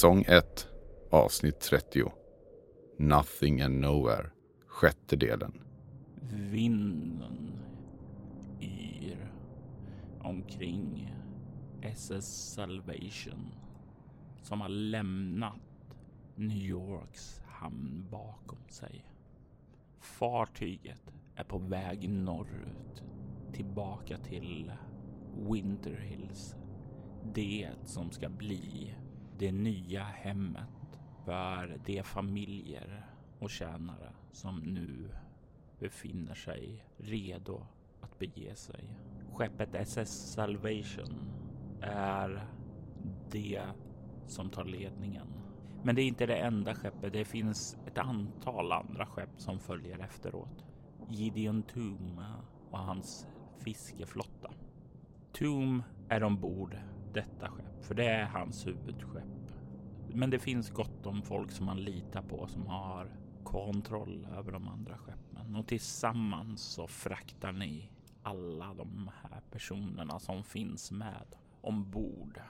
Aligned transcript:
Säsong 0.00 0.24
1, 0.28 0.68
avsnitt 1.10 1.60
30. 1.60 2.12
Nothing 2.96 3.60
and 3.60 3.80
Nowhere, 3.80 4.30
sjätte 4.66 5.16
delen. 5.16 5.60
Vinden 6.32 7.58
yr 8.60 9.32
omkring 10.20 11.14
SS 11.82 12.52
Salvation 12.54 13.54
som 14.42 14.60
har 14.60 14.68
lämnat 14.68 15.96
New 16.36 16.62
Yorks 16.62 17.40
hamn 17.46 18.06
bakom 18.10 18.68
sig. 18.68 19.04
Fartyget 20.00 21.12
är 21.34 21.44
på 21.44 21.58
väg 21.58 22.10
norrut 22.10 23.02
tillbaka 23.52 24.18
till 24.18 24.72
Winter 25.50 25.96
Hills. 25.96 26.56
Det 27.34 27.68
som 27.84 28.10
ska 28.10 28.28
bli 28.28 28.94
det 29.40 29.52
nya 29.52 30.02
hemmet 30.02 31.00
för 31.24 31.78
de 31.86 32.02
familjer 32.02 33.06
och 33.38 33.50
tjänare 33.50 34.12
som 34.32 34.58
nu 34.58 35.08
befinner 35.78 36.34
sig 36.34 36.84
redo 36.96 37.66
att 38.00 38.18
bege 38.18 38.54
sig. 38.56 38.84
Skeppet 39.32 39.74
SS 39.74 40.32
Salvation 40.32 41.30
är 41.80 42.44
det 43.30 43.62
som 44.26 44.50
tar 44.50 44.64
ledningen. 44.64 45.26
Men 45.82 45.94
det 45.94 46.02
är 46.02 46.06
inte 46.06 46.26
det 46.26 46.36
enda 46.36 46.74
skeppet. 46.74 47.12
Det 47.12 47.24
finns 47.24 47.76
ett 47.86 47.98
antal 47.98 48.72
andra 48.72 49.06
skepp 49.06 49.30
som 49.36 49.58
följer 49.58 49.98
efteråt. 49.98 50.64
Gideon 51.08 51.62
Toom 51.62 52.24
och 52.70 52.78
hans 52.78 53.26
fiskeflotta. 53.58 54.50
Toom 55.32 55.82
är 56.08 56.22
ombord 56.22 56.76
detta 57.12 57.48
skepp, 57.48 57.84
för 57.84 57.94
det 57.94 58.08
är 58.08 58.24
hans 58.24 58.66
huvudskepp. 58.66 59.24
Men 60.14 60.30
det 60.30 60.38
finns 60.38 60.70
gott 60.70 61.06
om 61.06 61.22
folk 61.22 61.50
som 61.50 61.66
man 61.66 61.80
litar 61.80 62.22
på 62.22 62.46
som 62.46 62.66
har 62.66 63.10
kontroll 63.44 64.26
över 64.36 64.52
de 64.52 64.68
andra 64.68 64.98
skeppen 64.98 65.56
och 65.56 65.66
tillsammans 65.66 66.60
så 66.62 66.86
fraktar 66.86 67.52
ni 67.52 67.90
alla 68.22 68.74
de 68.74 69.10
här 69.22 69.40
personerna 69.50 70.18
som 70.18 70.44
finns 70.44 70.92
med 70.92 71.34
ombord. 71.60 72.40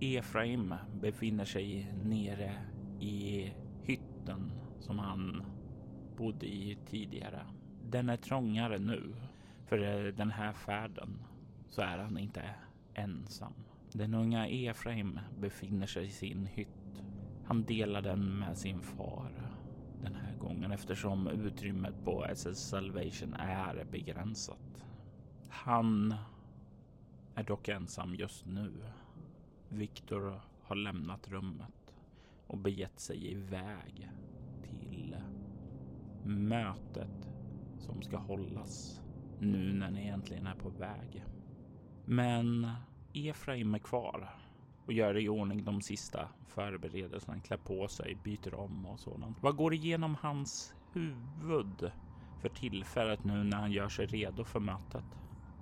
Efraim 0.00 0.74
befinner 1.00 1.44
sig 1.44 1.94
nere 2.04 2.52
i 3.00 3.52
hytten 3.82 4.52
som 4.80 4.98
han 4.98 5.44
bodde 6.16 6.46
i 6.46 6.78
tidigare. 6.86 7.46
Den 7.90 8.08
är 8.08 8.16
trångare 8.16 8.78
nu. 8.78 9.14
För 9.66 9.78
den 10.12 10.30
här 10.30 10.52
färden 10.52 11.24
så 11.68 11.82
är 11.82 11.98
han 11.98 12.18
inte 12.18 12.54
ensam. 12.94 13.54
Den 13.92 14.14
unga 14.14 14.48
Efraim 14.48 15.20
befinner 15.40 15.86
sig 15.86 16.04
i 16.04 16.10
sin 16.10 16.46
hytt. 16.46 17.02
Han 17.44 17.64
delar 17.64 18.02
den 18.02 18.38
med 18.38 18.58
sin 18.58 18.80
far 18.80 19.52
den 20.02 20.14
här 20.14 20.36
gången 20.36 20.72
eftersom 20.72 21.26
utrymmet 21.26 22.04
på 22.04 22.24
SS 22.24 22.68
Salvation 22.68 23.34
är 23.34 23.84
begränsat. 23.90 24.84
Han 25.48 26.14
är 27.34 27.42
dock 27.42 27.68
ensam 27.68 28.14
just 28.14 28.46
nu. 28.46 28.72
Viktor 29.68 30.40
har 30.62 30.76
lämnat 30.76 31.28
rummet 31.28 31.94
och 32.46 32.58
begett 32.58 33.00
sig 33.00 33.32
iväg 33.32 34.10
till 34.62 35.16
mötet 36.24 37.28
som 37.78 38.02
ska 38.02 38.16
hållas 38.16 39.00
nu 39.38 39.72
när 39.72 39.90
ni 39.90 40.00
egentligen 40.00 40.46
är 40.46 40.54
på 40.54 40.68
väg. 40.68 41.24
Men 42.04 42.70
Efraim 43.12 43.74
är 43.74 43.78
kvar 43.78 44.34
och 44.86 44.92
gör 44.92 45.18
i 45.18 45.28
ordning 45.28 45.64
de 45.64 45.80
sista 45.80 46.28
förberedelserna, 46.46 47.40
klär 47.40 47.56
på 47.56 47.88
sig, 47.88 48.16
byter 48.24 48.54
om 48.54 48.86
och 48.86 49.00
sådant. 49.00 49.36
Vad 49.40 49.56
går 49.56 49.74
igenom 49.74 50.16
hans 50.20 50.74
huvud 50.92 51.90
för 52.40 52.48
tillfället 52.48 53.24
nu 53.24 53.44
när 53.44 53.56
han 53.56 53.72
gör 53.72 53.88
sig 53.88 54.06
redo 54.06 54.44
för 54.44 54.60
mötet? 54.60 55.04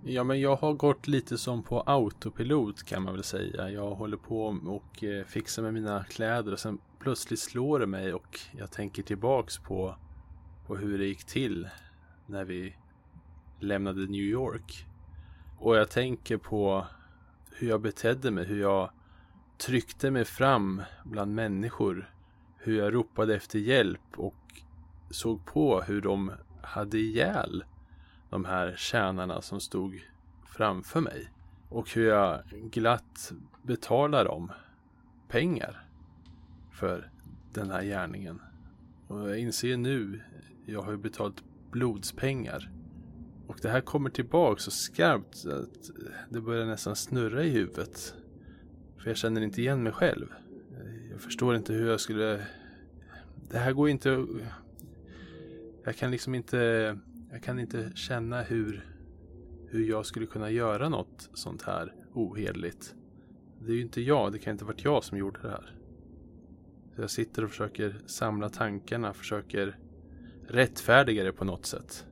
Ja, 0.05 0.25
men 0.25 0.41
jag 0.41 0.57
har 0.57 0.73
gått 0.73 1.09
lite 1.09 1.39
som 1.39 1.63
på 1.63 1.81
autopilot 1.81 2.83
kan 2.83 3.03
man 3.03 3.15
väl 3.15 3.25
säga. 3.25 3.71
Jag 3.71 3.91
håller 3.91 4.17
på 4.17 4.47
och 4.67 5.05
eh, 5.05 5.25
fixar 5.25 5.63
med 5.63 5.75
mina 5.75 6.05
kläder 6.05 6.53
och 6.53 6.59
sen 6.59 6.79
plötsligt 6.99 7.41
slår 7.41 7.79
det 7.79 7.87
mig 7.87 8.15
och 8.15 8.39
jag 8.59 8.71
tänker 8.71 9.03
tillbaks 9.03 9.59
på, 9.59 9.95
på 10.67 10.77
hur 10.77 10.99
det 10.99 11.05
gick 11.05 11.25
till 11.25 11.69
när 12.27 12.45
vi 12.45 12.75
lämnade 13.61 14.01
New 14.01 14.21
York. 14.21 14.87
Och 15.61 15.77
jag 15.77 15.91
tänker 15.91 16.37
på 16.37 16.87
hur 17.51 17.69
jag 17.69 17.81
betedde 17.81 18.31
mig, 18.31 18.45
hur 18.45 18.61
jag 18.61 18.91
tryckte 19.59 20.11
mig 20.11 20.25
fram 20.25 20.83
bland 21.05 21.35
människor, 21.35 22.11
hur 22.57 22.79
jag 22.79 22.95
ropade 22.95 23.35
efter 23.35 23.59
hjälp 23.59 24.01
och 24.17 24.63
såg 25.11 25.47
på 25.47 25.81
hur 25.81 26.01
de 26.01 26.33
hade 26.63 26.99
ihjäl 26.99 27.65
de 28.31 28.45
här 28.45 28.75
tjänarna 28.77 29.43
som 29.43 29.61
stod 29.61 30.01
framför 30.45 31.01
mig. 31.01 31.33
Och 31.69 31.91
hur 31.91 32.09
jag 32.09 32.43
glatt 32.51 33.33
betalar 33.63 34.25
dem 34.25 34.53
pengar 35.29 35.87
för 36.73 37.11
den 37.53 37.71
här 37.71 37.83
gärningen. 37.83 38.43
Och 39.09 39.31
jag 39.31 39.39
inser 39.39 39.77
nu, 39.77 40.21
jag 40.67 40.83
har 40.83 40.93
ju 40.93 40.99
betalt 40.99 41.45
blodspengar 41.71 42.71
och 43.51 43.59
det 43.63 43.69
här 43.69 43.81
kommer 43.81 44.11
tillbaka 44.11 44.61
så 44.61 44.71
skarpt 44.71 45.47
att 45.47 45.91
det 46.29 46.41
börjar 46.41 46.67
nästan 46.67 46.97
snurra 46.97 47.45
i 47.45 47.49
huvudet. 47.49 48.15
För 48.99 49.11
jag 49.11 49.17
känner 49.17 49.41
inte 49.41 49.61
igen 49.61 49.83
mig 49.83 49.93
själv. 49.93 50.27
Jag 51.11 51.21
förstår 51.21 51.57
inte 51.57 51.73
hur 51.73 51.91
jag 51.91 52.01
skulle... 52.01 52.47
Det 53.51 53.59
här 53.59 53.73
går 53.73 53.89
inte... 53.89 54.27
Jag 55.85 55.97
kan 55.97 56.11
liksom 56.11 56.35
inte... 56.35 56.99
Jag 57.31 57.43
kan 57.43 57.59
inte 57.59 57.93
känna 57.95 58.43
hur, 58.43 58.87
hur 59.69 59.85
jag 59.85 60.07
skulle 60.07 60.27
kunna 60.27 60.51
göra 60.51 60.89
något 60.89 61.31
sånt 61.35 61.63
här 61.63 61.95
ohederligt. 62.13 62.95
Det 63.61 63.73
är 63.73 63.77
ju 63.77 63.83
inte 63.83 64.01
jag, 64.01 64.33
det 64.33 64.39
kan 64.39 64.53
inte 64.53 64.65
varit 64.65 64.85
jag 64.85 65.05
som 65.05 65.19
gjorde 65.19 65.41
det 65.43 65.49
här. 65.49 65.77
Så 66.95 67.01
jag 67.01 67.11
sitter 67.11 67.45
och 67.45 67.51
försöker 67.51 68.01
samla 68.07 68.49
tankarna, 68.49 69.13
försöker 69.13 69.79
rättfärdiga 70.49 71.25
det 71.25 71.33
på 71.33 71.45
något 71.45 71.67
sätt. 71.67 72.07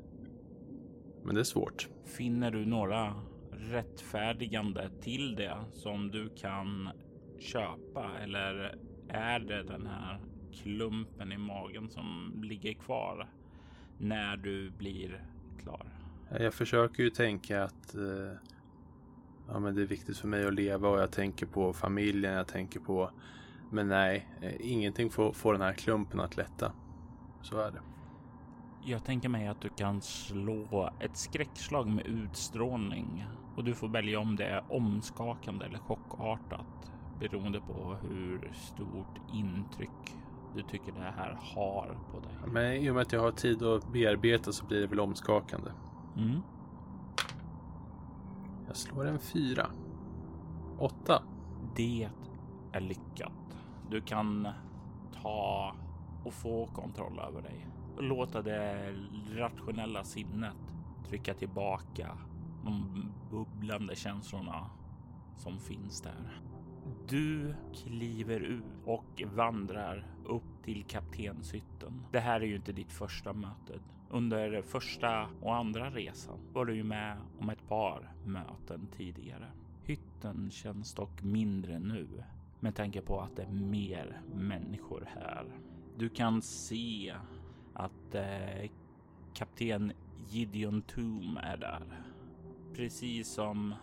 Men 1.29 1.35
det 1.35 1.41
är 1.41 1.45
svårt. 1.45 1.89
Finner 2.05 2.51
du 2.51 2.67
några 2.67 3.15
rättfärdigande 3.53 4.91
till 5.01 5.35
det 5.35 5.57
som 5.73 6.11
du 6.11 6.29
kan 6.29 6.91
köpa 7.39 8.19
eller 8.23 8.79
är 9.09 9.41
det 9.41 9.63
den 9.63 9.87
här 9.87 10.21
klumpen 10.53 11.33
i 11.33 11.39
magen 11.39 11.91
som 11.91 12.33
ligger 12.43 12.73
kvar 12.73 13.29
när 13.99 14.37
du 14.37 14.71
blir 14.71 15.25
klar? 15.63 15.87
Jag 16.41 16.55
försöker 16.55 17.03
ju 17.03 17.11
tänka 17.11 17.65
att 17.65 17.95
eh, 17.95 18.33
ja, 19.49 19.59
men 19.59 19.75
det 19.75 19.83
är 19.83 19.87
viktigt 19.87 20.19
för 20.19 20.29
mig 20.29 20.47
att 20.47 20.55
leva 20.55 20.89
och 20.89 21.01
jag 21.01 21.13
tänker 21.13 21.47
på 21.47 21.73
familjen, 21.73 22.33
jag 22.33 22.49
tänker 22.49 22.81
på 22.81 23.11
men 23.71 23.89
nej, 23.89 24.29
eh, 24.43 24.55
ingenting 24.61 25.11
får, 25.11 25.33
får 25.33 25.53
den 25.53 25.63
här 25.63 25.73
klumpen 25.73 26.21
att 26.21 26.37
lätta. 26.37 26.73
Så 27.43 27.61
är 27.61 27.71
det. 27.71 27.81
Jag 28.85 29.05
tänker 29.05 29.29
mig 29.29 29.49
att 29.49 29.61
du 29.61 29.69
kan 29.69 30.01
slå 30.01 30.91
ett 31.01 31.17
skräckslag 31.17 31.89
med 31.89 32.07
utstrålning 32.07 33.25
och 33.57 33.65
du 33.65 33.75
får 33.75 33.89
välja 33.89 34.21
om 34.21 34.37
det 34.37 34.45
är 34.45 34.73
omskakande 34.73 35.65
eller 35.65 35.79
chockartat 35.79 36.93
beroende 37.21 37.61
på 37.61 37.97
hur 38.03 38.53
stort 38.55 39.19
intryck 39.33 40.17
du 40.55 40.63
tycker 40.63 40.93
det 40.93 41.13
här 41.17 41.39
har 41.55 41.99
på 42.13 42.21
dig. 42.21 42.53
Men 42.53 42.73
i 42.73 42.91
och 42.91 42.95
med 42.95 43.03
att 43.03 43.13
jag 43.13 43.21
har 43.21 43.33
tid 43.33 43.63
att 43.63 43.93
bearbeta 43.93 44.53
så 44.53 44.67
blir 44.67 44.81
det 44.81 44.87
väl 44.87 45.01
omskakande. 45.01 45.71
Mm. 46.17 46.41
Jag 48.67 48.77
slår 48.77 49.07
en 49.07 49.19
fyra. 49.19 49.67
Åtta. 50.79 51.23
Det 51.77 52.09
är 52.73 52.81
lyckat. 52.81 53.59
Du 53.91 54.01
kan 54.01 54.49
ta 55.23 55.75
och 56.25 56.35
få 56.35 56.67
kontroll 56.67 57.21
över 57.29 57.43
dig 57.43 57.67
låta 58.01 58.43
det 58.43 58.95
rationella 59.31 60.05
sinnet 60.05 60.57
trycka 61.09 61.35
tillbaka 61.35 62.19
de 62.65 63.05
bubblande 63.31 63.97
känslorna 63.97 64.71
som 65.37 65.61
finns 65.61 66.01
där. 66.01 66.41
Du 67.09 67.55
kliver 67.75 68.41
ut 68.41 68.65
och 68.85 69.23
vandrar 69.35 70.07
upp 70.25 70.63
till 70.65 70.85
kaptenshytten. 70.85 72.03
Det 72.13 72.21
här 72.21 72.41
är 72.41 72.47
ju 72.47 72.57
inte 72.57 72.73
ditt 72.73 72.93
första 72.93 73.33
möte. 73.33 73.81
Under 74.11 74.63
första 74.63 75.27
och 75.43 75.57
andra 75.57 75.91
resan 75.91 76.39
var 76.53 76.65
du 76.65 76.75
ju 76.75 76.85
med 76.85 77.17
om 77.41 77.51
ett 77.51 77.69
par 77.69 78.13
möten 78.25 78.87
tidigare. 78.97 79.49
Hytten 79.85 80.51
känns 80.51 80.95
dock 80.95 81.23
mindre 81.23 81.79
nu 81.79 82.07
med 82.61 82.75
tanke 82.75 83.01
på 83.01 83.21
att 83.21 83.37
det 83.37 83.43
är 83.43 83.53
mer 83.53 84.21
människor 84.35 85.09
här. 85.15 85.45
Du 85.97 86.09
kan 86.09 86.43
se 86.43 87.15
att 87.79 88.15
eh, 88.15 88.71
kapten 89.35 89.93
Gideon 90.29 90.83
Toom 90.83 91.39
är 91.43 91.57
där. 91.57 91.83
Precis 92.75 93.29
som 93.29 93.75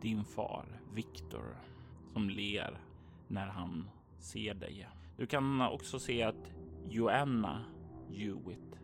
din 0.00 0.24
far 0.24 0.64
Victor 0.94 1.56
som 2.12 2.30
ler 2.30 2.78
när 3.28 3.46
han 3.46 3.90
ser 4.18 4.54
dig. 4.54 4.88
Du 5.16 5.26
kan 5.26 5.60
också 5.60 5.98
se 5.98 6.22
att 6.22 6.52
Joanna 6.88 7.64
Hewitt 8.10 8.78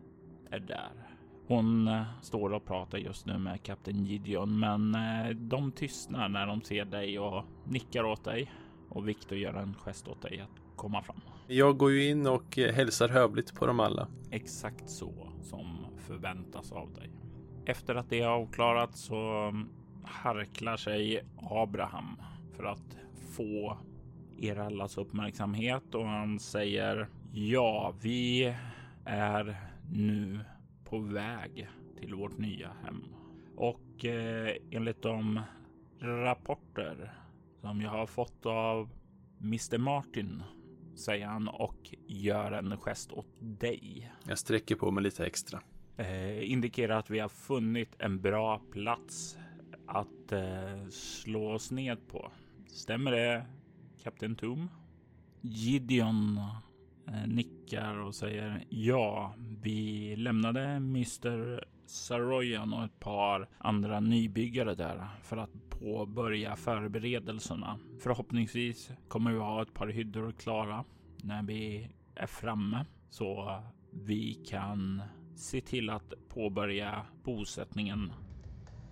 är 0.49 0.59
där. 0.59 1.09
Hon 1.47 1.87
eh, 1.87 2.03
står 2.21 2.53
och 2.53 2.65
pratar 2.65 2.97
just 2.97 3.25
nu 3.25 3.37
med 3.37 3.63
kapten 3.63 4.05
Gideon, 4.05 4.59
men 4.59 4.95
eh, 4.95 5.29
de 5.29 5.71
tystnar 5.71 6.29
när 6.29 6.47
de 6.47 6.61
ser 6.61 6.85
dig 6.85 7.19
och 7.19 7.43
nickar 7.63 8.03
åt 8.03 8.23
dig. 8.23 8.51
Och 8.89 9.07
Victor 9.07 9.37
gör 9.37 9.53
en 9.53 9.73
gest 9.73 10.07
åt 10.07 10.21
dig 10.21 10.39
att 10.39 10.75
komma 10.75 11.01
fram. 11.01 11.21
Jag 11.51 11.77
går 11.77 11.91
ju 11.91 12.09
in 12.09 12.27
och 12.27 12.57
eh, 12.57 12.73
hälsar 12.73 13.09
hövligt 13.09 13.55
på 13.55 13.67
dem 13.67 13.79
alla. 13.79 14.07
Exakt 14.31 14.89
så 14.89 15.31
som 15.41 15.85
förväntas 15.97 16.71
av 16.71 16.93
dig. 16.93 17.09
Efter 17.65 17.95
att 17.95 18.09
det 18.09 18.21
är 18.21 18.27
avklarat 18.27 18.95
så 18.95 19.47
mm, 19.47 19.69
harklar 20.03 20.77
sig 20.77 21.25
Abraham 21.37 22.21
för 22.55 22.63
att 22.63 22.97
få 23.31 23.77
er 24.37 24.55
allas 24.59 24.97
uppmärksamhet 24.97 25.95
och 25.95 26.05
han 26.05 26.39
säger 26.39 27.07
ja, 27.33 27.93
vi 28.01 28.55
är 29.05 29.57
nu 29.91 30.39
på 30.85 30.99
väg 30.99 31.69
till 31.99 32.15
vårt 32.15 32.37
nya 32.37 32.71
hem 32.83 33.03
och 33.55 34.05
eh, 34.05 34.55
enligt 34.71 35.01
de 35.01 35.41
rapporter 35.99 37.13
som 37.61 37.81
jag 37.81 37.89
har 37.89 38.05
fått 38.05 38.45
av 38.45 38.89
Mr 39.41 39.77
Martin 39.77 40.43
säger 40.99 41.25
han 41.25 41.47
och 41.47 41.95
gör 42.07 42.51
en 42.51 42.77
gest 42.77 43.11
åt 43.11 43.35
dig. 43.39 44.11
Jag 44.27 44.37
sträcker 44.37 44.75
på 44.75 44.91
mig 44.91 45.03
lite 45.03 45.25
extra. 45.25 45.61
Eh, 45.97 46.51
indikerar 46.51 46.99
att 46.99 47.09
vi 47.09 47.19
har 47.19 47.29
funnit 47.29 47.95
en 47.99 48.21
bra 48.21 48.61
plats 48.71 49.37
att 49.87 50.31
eh, 50.31 50.87
slå 50.89 51.53
oss 51.53 51.71
ned 51.71 52.07
på. 52.07 52.31
Stämmer 52.67 53.11
det, 53.11 53.45
Kapten 54.03 54.35
Tom? 54.35 54.69
Gideon 55.41 56.37
eh, 57.07 57.27
nickar 57.27 57.97
och 57.97 58.15
säger 58.15 58.65
ja, 58.69 59.33
vi 59.37 60.15
lämnade 60.15 60.61
Mr 60.61 61.63
Saroyan 61.85 62.73
och 62.73 62.83
ett 62.83 62.99
par 62.99 63.49
andra 63.57 63.99
nybyggare 63.99 64.75
där 64.75 65.07
för 65.23 65.37
att 65.37 65.68
påbörja 65.79 66.55
förberedelserna. 66.55 67.79
Förhoppningsvis 67.99 68.91
kommer 69.07 69.31
vi 69.31 69.39
ha 69.39 69.61
ett 69.61 69.73
par 69.73 69.87
hyddor 69.87 70.31
klara 70.31 70.83
när 71.23 71.43
vi 71.43 71.89
är 72.15 72.27
framme 72.27 72.85
så 73.09 73.59
vi 73.91 74.33
kan 74.33 75.01
se 75.35 75.61
till 75.61 75.89
att 75.89 76.13
påbörja 76.29 77.05
bosättningen 77.23 78.11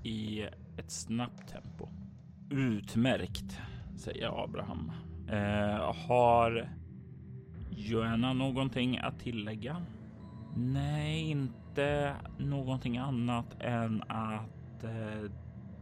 i 0.03 0.41
ett 0.77 0.91
snabbt 0.91 1.49
tempo. 1.49 1.89
Utmärkt, 2.49 3.59
säger 3.97 4.43
Abraham. 4.43 4.91
Eh, 5.29 5.93
har 6.07 6.69
Joanna 7.69 8.33
någonting 8.33 8.97
att 8.97 9.19
tillägga? 9.19 9.81
Nej, 10.55 11.21
inte 11.21 12.15
någonting 12.37 12.97
annat 12.97 13.61
än 13.61 14.03
att 14.07 14.83
eh, 14.83 15.31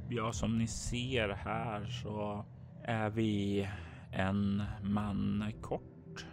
ja, 0.09 0.31
som 0.31 0.57
ni 0.57 0.67
ser 0.67 1.29
här 1.29 1.85
så 1.85 2.45
är 2.83 3.09
vi 3.09 3.67
en 4.11 4.63
man 4.83 5.53
kort 5.61 6.25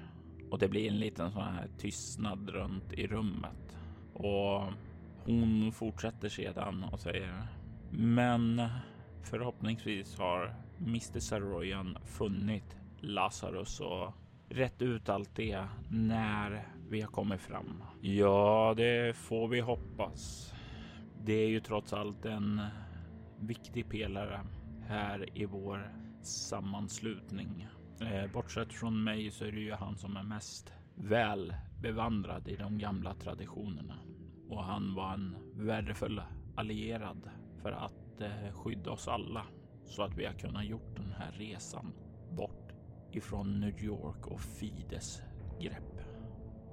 och 0.50 0.58
det 0.58 0.68
blir 0.68 0.88
en 0.88 0.98
liten 0.98 1.30
sån 1.32 1.42
här 1.42 1.68
tystnad 1.78 2.50
runt 2.50 2.92
i 2.92 3.06
rummet 3.06 3.76
och 4.14 4.62
hon 5.24 5.72
fortsätter 5.72 6.28
sedan 6.28 6.84
och 6.84 7.00
säger 7.00 7.46
men 7.90 8.62
förhoppningsvis 9.22 10.18
har 10.18 10.54
Mr 10.78 11.20
Saroyan 11.20 11.98
funnit 12.04 12.76
Lazarus 13.00 13.80
och 13.80 14.12
rätt 14.48 14.82
ut 14.82 15.08
allt 15.08 15.36
det 15.36 15.64
när 15.90 16.68
vi 16.88 17.00
har 17.00 17.08
kommit 17.08 17.40
fram. 17.40 17.82
Ja, 18.00 18.74
det 18.76 19.16
får 19.16 19.48
vi 19.48 19.60
hoppas. 19.60 20.52
Det 21.24 21.32
är 21.32 21.48
ju 21.48 21.60
trots 21.60 21.92
allt 21.92 22.24
en 22.24 22.60
viktig 23.42 23.88
pelare 23.88 24.40
här 24.88 25.38
i 25.38 25.44
vår 25.44 25.92
sammanslutning. 26.22 27.68
Eh, 28.00 28.32
bortsett 28.32 28.72
från 28.72 29.04
mig 29.04 29.30
så 29.30 29.44
är 29.44 29.52
det 29.52 29.60
ju 29.60 29.72
han 29.72 29.96
som 29.96 30.16
är 30.16 30.22
mest 30.22 30.72
väl 30.94 31.54
bevandrad 31.80 32.48
i 32.48 32.56
de 32.56 32.78
gamla 32.78 33.14
traditionerna 33.14 33.98
och 34.48 34.64
han 34.64 34.94
var 34.94 35.14
en 35.14 35.36
värdefull 35.54 36.22
allierad 36.56 37.30
för 37.62 37.72
att 37.72 38.20
eh, 38.20 38.52
skydda 38.52 38.90
oss 38.90 39.08
alla 39.08 39.46
så 39.84 40.02
att 40.02 40.18
vi 40.18 40.26
har 40.26 40.32
kunnat 40.32 40.64
gjort 40.64 40.96
den 40.96 41.12
här 41.12 41.32
resan 41.32 41.92
bort 42.30 42.72
ifrån 43.12 43.60
New 43.60 43.84
York 43.84 44.26
och 44.26 44.40
Fides 44.40 45.22
grepp. 45.60 46.00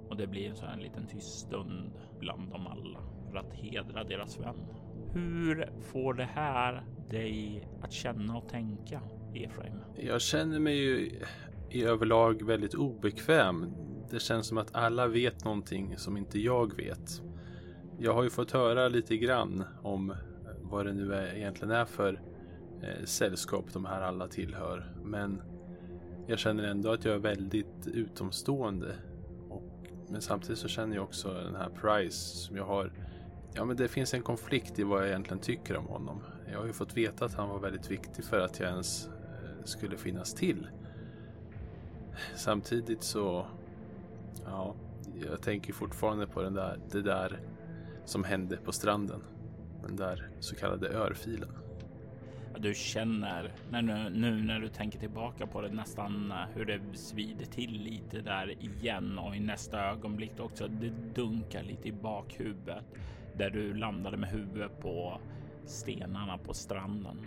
Och 0.10 0.18
det 0.18 0.28
blir 0.28 0.50
en 0.50 0.56
sån 0.56 0.68
här 0.68 0.78
liten 0.78 1.08
tyst 1.08 1.40
stund 1.40 1.92
bland 2.20 2.50
dem 2.50 2.68
alla 2.68 3.00
för 3.30 3.38
att 3.38 3.54
hedra 3.54 4.04
deras 4.04 4.40
vän. 4.40 4.68
Hur 5.14 5.70
får 5.82 6.14
det 6.14 6.30
här 6.34 6.84
dig 7.10 7.68
att 7.82 7.92
känna 7.92 8.38
och 8.38 8.50
tänka, 8.50 9.02
Efraim? 9.34 9.74
Jag 9.96 10.22
känner 10.22 10.60
mig 10.60 10.76
ju 10.76 11.12
i 11.70 11.84
överlag 11.84 12.46
väldigt 12.46 12.74
obekväm. 12.74 13.66
Det 14.12 14.20
känns 14.20 14.48
som 14.48 14.58
att 14.58 14.76
alla 14.76 15.08
vet 15.08 15.46
någonting 15.46 15.98
som 15.98 16.18
inte 16.18 16.40
jag 16.40 16.76
vet. 16.76 17.22
Jag 18.00 18.14
har 18.14 18.24
ju 18.24 18.30
fått 18.30 18.52
höra 18.52 18.88
lite 18.88 19.18
grann 19.18 19.64
om 19.82 20.12
eh, 20.12 20.18
vad 20.62 20.86
det 20.86 20.94
nu 20.94 21.14
är, 21.14 21.36
egentligen 21.36 21.72
är 21.72 21.86
för 21.86 22.22
eh, 22.82 23.06
sällskap 23.06 23.66
de 23.74 23.86
här 23.86 24.02
alla 24.02 24.28
tillhör. 24.28 24.94
Men 25.04 25.42
jag 26.28 26.40
känner 26.40 26.64
ändå 26.64 26.92
att 26.92 27.06
jag 27.06 27.16
är 27.16 27.20
väldigt 27.20 27.88
utomstående. 27.88 28.96
Och, 29.50 29.88
men 30.10 30.22
samtidigt 30.22 30.60
så 30.60 30.68
känner 30.68 30.96
jag 30.96 31.04
också 31.04 31.34
den 31.34 31.56
här 31.56 31.70
Price 31.70 32.38
som 32.38 32.58
jag 32.58 32.66
har. 32.66 32.92
Ja, 33.54 33.66
men 33.66 33.78
det 33.78 33.88
finns 33.88 34.14
en 34.14 34.22
konflikt 34.22 34.80
i 34.80 34.84
vad 34.84 35.02
jag 35.02 35.08
egentligen 35.08 35.40
tycker 35.40 35.78
om 35.78 35.86
honom. 35.86 36.24
Jag 36.52 36.60
har 36.60 36.66
ju 36.66 36.74
fått 36.74 36.98
veta 36.98 37.26
att 37.26 37.34
han 37.34 37.50
var 37.50 37.60
väldigt 37.60 37.92
viktig 37.92 38.26
för 38.26 38.40
att 38.40 38.60
jag 38.60 38.70
ens 38.70 39.08
eh, 39.08 39.64
skulle 39.64 39.98
finnas 39.98 40.34
till. 40.34 40.68
Samtidigt 42.36 43.04
så, 43.04 43.46
ja, 44.46 44.76
jag 45.30 45.42
tänker 45.42 45.74
fortfarande 45.74 46.28
på 46.28 46.42
den 46.42 46.54
där, 46.54 46.80
det 46.92 47.02
där 47.02 47.40
som 48.06 48.24
hände 48.24 48.58
på 48.58 48.72
stranden. 48.72 49.22
Den 49.88 49.96
där 49.96 50.30
så 50.40 50.56
kallade 50.56 50.90
örfilen. 50.90 51.50
Du 52.58 52.74
känner 52.74 53.54
när 53.70 53.82
nu, 53.82 54.10
nu 54.10 54.44
när 54.44 54.60
du 54.60 54.68
tänker 54.68 55.00
tillbaka 55.00 55.48
på 55.48 55.62
det 55.62 55.70
nästan 55.70 56.32
eh, 56.32 56.38
hur 56.56 56.66
det 56.66 56.80
svider 56.94 57.46
till 57.46 57.72
lite 57.72 58.22
där 58.22 58.64
igen 58.64 59.20
och 59.20 59.36
i 59.36 59.40
nästa 59.40 59.92
ögonblick 59.92 60.40
också. 60.40 60.68
Det 60.68 60.94
dunkar 61.16 61.64
lite 61.64 61.88
i 61.88 61.92
bakhuvudet 61.92 62.84
där 63.40 63.50
du 63.50 63.74
landade 63.74 64.18
med 64.18 64.30
huvudet 64.30 64.80
på 64.82 65.20
stenarna 65.66 66.38
på 66.38 66.54
stranden. 66.54 67.18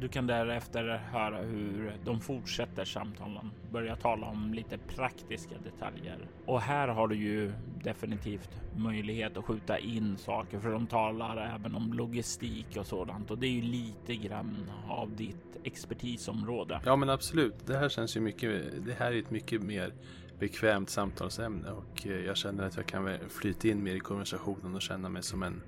Du 0.00 0.08
kan 0.08 0.26
därefter 0.26 1.00
höra 1.12 1.36
hur 1.36 1.92
de 2.04 2.20
fortsätter 2.20 2.84
samtalen, 2.84 3.50
börjar 3.72 3.96
tala 3.96 4.26
om 4.26 4.54
lite 4.54 4.78
praktiska 4.78 5.54
detaljer. 5.64 6.18
Och 6.46 6.60
här 6.60 6.88
har 6.88 7.08
du 7.08 7.16
ju 7.16 7.52
definitivt 7.84 8.50
möjlighet 8.76 9.36
att 9.36 9.44
skjuta 9.44 9.78
in 9.78 10.16
saker, 10.16 10.60
för 10.60 10.70
de 10.70 10.86
talar 10.86 11.54
även 11.54 11.74
om 11.74 11.92
logistik 11.92 12.76
och 12.76 12.86
sådant 12.86 13.30
och 13.30 13.38
det 13.38 13.46
är 13.46 13.50
ju 13.50 13.62
lite 13.62 14.16
grann 14.16 14.70
av 14.88 15.16
ditt 15.16 15.56
expertisområde. 15.64 16.80
Ja, 16.84 16.96
men 16.96 17.10
absolut. 17.10 17.66
Det 17.66 17.76
här 17.76 17.88
känns 17.88 18.16
ju 18.16 18.20
mycket. 18.20 18.62
Det 18.86 18.92
här 18.98 19.12
är 19.12 19.18
ett 19.18 19.30
mycket 19.30 19.62
mer 19.62 19.92
bekvämt 20.40 20.90
samtalsämne 20.90 21.70
och 21.70 22.06
eh, 22.06 22.20
jag 22.20 22.36
känner 22.36 22.64
att 22.64 22.76
jag 22.76 22.86
kan 22.86 23.18
flyta 23.28 23.68
in 23.68 23.82
mer 23.82 23.94
i 23.94 24.00
konversationen 24.00 24.74
och 24.74 24.82
känna 24.82 25.08
mig 25.08 25.22
som 25.22 25.42
en 25.42 25.62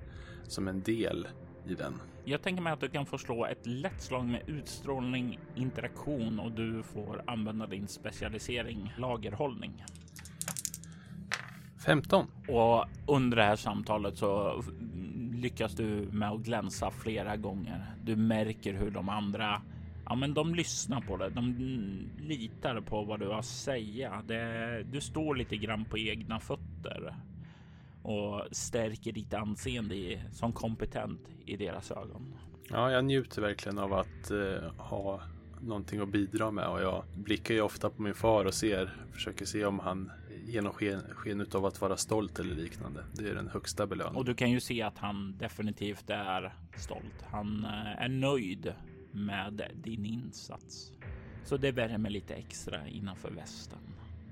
som 0.47 0.67
en 0.67 0.81
del 0.81 1.27
i 1.67 1.73
den. 1.75 2.01
Jag 2.25 2.41
tänker 2.41 2.61
mig 2.63 2.73
att 2.73 2.79
du 2.79 2.89
kan 2.89 3.05
få 3.05 3.17
slå 3.17 3.45
ett 3.45 3.65
lätt 3.65 4.01
slag 4.01 4.25
med 4.25 4.41
utstrålning, 4.49 5.39
interaktion 5.55 6.39
och 6.39 6.51
du 6.51 6.83
får 6.83 7.23
använda 7.27 7.67
din 7.67 7.87
specialisering 7.87 8.93
lagerhållning. 8.97 9.83
15. 11.85 12.27
Och 12.47 12.85
under 13.07 13.37
det 13.37 13.43
här 13.43 13.55
samtalet 13.55 14.17
så 14.17 14.63
lyckas 15.33 15.75
du 15.75 16.07
med 16.11 16.31
att 16.31 16.39
glänsa 16.39 16.91
flera 16.91 17.37
gånger. 17.37 17.95
Du 18.03 18.15
märker 18.15 18.73
hur 18.73 18.91
de 18.91 19.09
andra 19.09 19.61
Ja, 20.05 20.15
men 20.15 20.33
de 20.33 20.55
lyssnar 20.55 21.01
på 21.01 21.17
det. 21.17 21.29
De 21.29 21.55
litar 22.19 22.81
på 22.81 23.03
vad 23.03 23.19
du 23.19 23.27
har 23.27 23.39
att 23.39 23.45
säga. 23.45 24.23
Det, 24.27 24.83
du 24.91 25.01
står 25.01 25.35
lite 25.35 25.57
grann 25.57 25.85
på 25.85 25.97
egna 25.97 26.39
fötter 26.39 27.15
och 28.03 28.41
stärker 28.51 29.11
ditt 29.11 29.33
anseende 29.33 29.95
i, 29.95 30.21
som 30.31 30.53
kompetent 30.53 31.19
i 31.45 31.57
deras 31.57 31.91
ögon. 31.91 32.33
Ja, 32.69 32.91
jag 32.91 33.05
njuter 33.05 33.41
verkligen 33.41 33.77
av 33.77 33.93
att 33.93 34.31
eh, 34.31 34.71
ha 34.77 35.21
någonting 35.61 35.99
att 35.99 36.09
bidra 36.09 36.51
med 36.51 36.67
och 36.67 36.81
jag 36.81 37.03
blickar 37.15 37.53
ju 37.53 37.61
ofta 37.61 37.89
på 37.89 38.01
min 38.01 38.13
far 38.13 38.45
och 38.45 38.53
ser, 38.53 38.93
försöker 39.11 39.45
se 39.45 39.65
om 39.65 39.79
han 39.79 40.11
genom 40.45 40.73
sken, 40.73 41.01
sken 41.09 41.45
av 41.53 41.65
att 41.65 41.81
vara 41.81 41.97
stolt 41.97 42.39
eller 42.39 42.55
liknande. 42.55 43.03
Det 43.13 43.29
är 43.29 43.35
den 43.35 43.47
högsta 43.47 43.87
belöningen. 43.87 44.15
Och 44.15 44.25
du 44.25 44.33
kan 44.33 44.51
ju 44.51 44.59
se 44.59 44.81
att 44.81 44.97
han 44.97 45.37
definitivt 45.37 46.09
är 46.09 46.53
stolt. 46.77 47.25
Han 47.31 47.65
eh, 47.65 48.03
är 48.03 48.09
nöjd 48.09 48.73
med 49.13 49.71
din 49.83 50.05
insats. 50.05 50.91
Så 51.43 51.57
det 51.57 51.71
värmer 51.71 52.09
lite 52.09 52.33
extra 52.33 52.87
innanför 52.87 53.31
västen. 53.31 53.79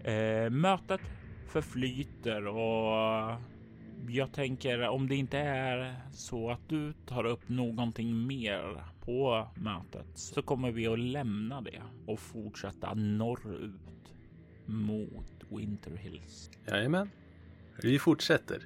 Eh, 0.04 0.50
mötet 0.50 1.02
förflyter 1.48 2.48
och 2.48 3.38
jag 4.08 4.32
tänker 4.34 4.88
om 4.88 5.08
det 5.08 5.16
inte 5.16 5.38
är 5.38 5.96
så 6.12 6.52
att 6.52 6.70
du 6.70 6.94
tar 7.06 7.26
upp 7.26 7.50
någonting 7.50 8.28
mer 8.28 8.84
på 9.06 9.48
mötet 9.56 10.08
så 10.14 10.42
kommer 10.42 10.72
vi 10.72 10.88
att 10.88 11.00
lämna 11.00 11.62
det 11.62 11.82
och 12.06 12.20
fortsätta 12.20 12.94
norrut 12.94 14.14
mot 14.66 15.44
Winter 15.50 15.96
Hills. 15.96 16.52
Jajamän. 16.68 17.10
Vi 17.84 18.00
fortsätter. 18.00 18.66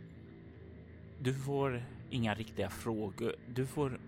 Du 1.20 1.34
får 1.34 1.84
inga 2.10 2.36
riktiga 2.36 2.70
frågor. 2.70 3.36
Du 3.56 3.66
får 3.66 4.00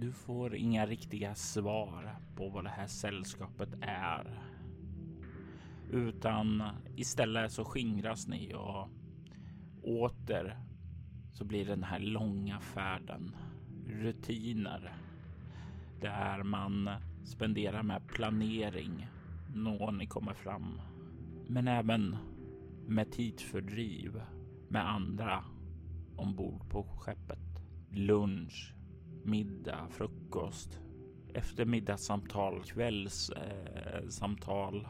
du 0.00 0.12
får 0.12 0.56
inga 0.56 0.86
riktiga 0.86 1.34
svar 1.34 2.16
på 2.36 2.48
vad 2.48 2.64
det 2.64 2.70
här 2.70 2.86
sällskapet 2.86 3.68
är. 3.80 4.42
Utan 5.90 6.62
istället 6.96 7.52
så 7.52 7.64
skingras 7.64 8.28
ni 8.28 8.54
och 8.54 8.88
åter 9.82 10.58
så 11.32 11.44
blir 11.44 11.66
den 11.66 11.82
här 11.82 11.98
långa 11.98 12.60
färden 12.60 13.36
rutiner 13.86 14.94
där 16.00 16.42
man 16.42 16.90
spenderar 17.24 17.82
med 17.82 18.08
planering 18.08 19.08
när 19.54 19.92
ni 19.92 20.06
kommer 20.06 20.34
fram. 20.34 20.80
Men 21.46 21.68
även 21.68 22.16
med 22.86 23.12
tidsfördriv 23.12 24.22
med 24.68 24.90
andra 24.90 25.44
ombord 26.16 26.70
på 26.70 26.82
skeppet. 26.82 27.38
Lunch, 27.90 28.74
middag, 29.24 29.88
frukost, 29.90 30.80
eftermiddagssamtal, 31.34 32.62
kvällssamtal. 32.62 34.76
Eh, 34.76 34.82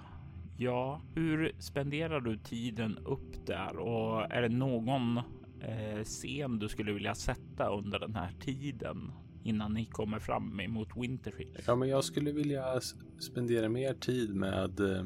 ja, 0.57 1.03
hur 1.15 1.53
spenderar 1.59 2.21
du 2.21 2.39
tiden 2.39 2.99
upp 2.99 3.47
där 3.47 3.77
och 3.77 4.33
är 4.33 4.43
det 4.43 4.49
någon 4.49 5.17
eh, 5.61 6.05
scen 6.05 6.59
du 6.59 6.69
skulle 6.69 6.93
vilja 6.93 7.15
sätta 7.15 7.69
under 7.69 7.99
den 7.99 8.15
här 8.15 8.33
tiden 8.41 9.13
innan 9.43 9.75
ni 9.75 9.87
kommer 9.87 10.19
fram 10.19 10.61
emot 10.61 10.89
Winterfield? 10.97 11.57
Ja, 11.67 11.77
men 11.77 11.89
jag 11.89 12.05
skulle 12.05 12.33
vilja 12.33 12.81
spendera 13.19 13.69
mer 13.69 13.95
tid 13.95 14.35
med 14.35 14.81
eh, 14.81 15.05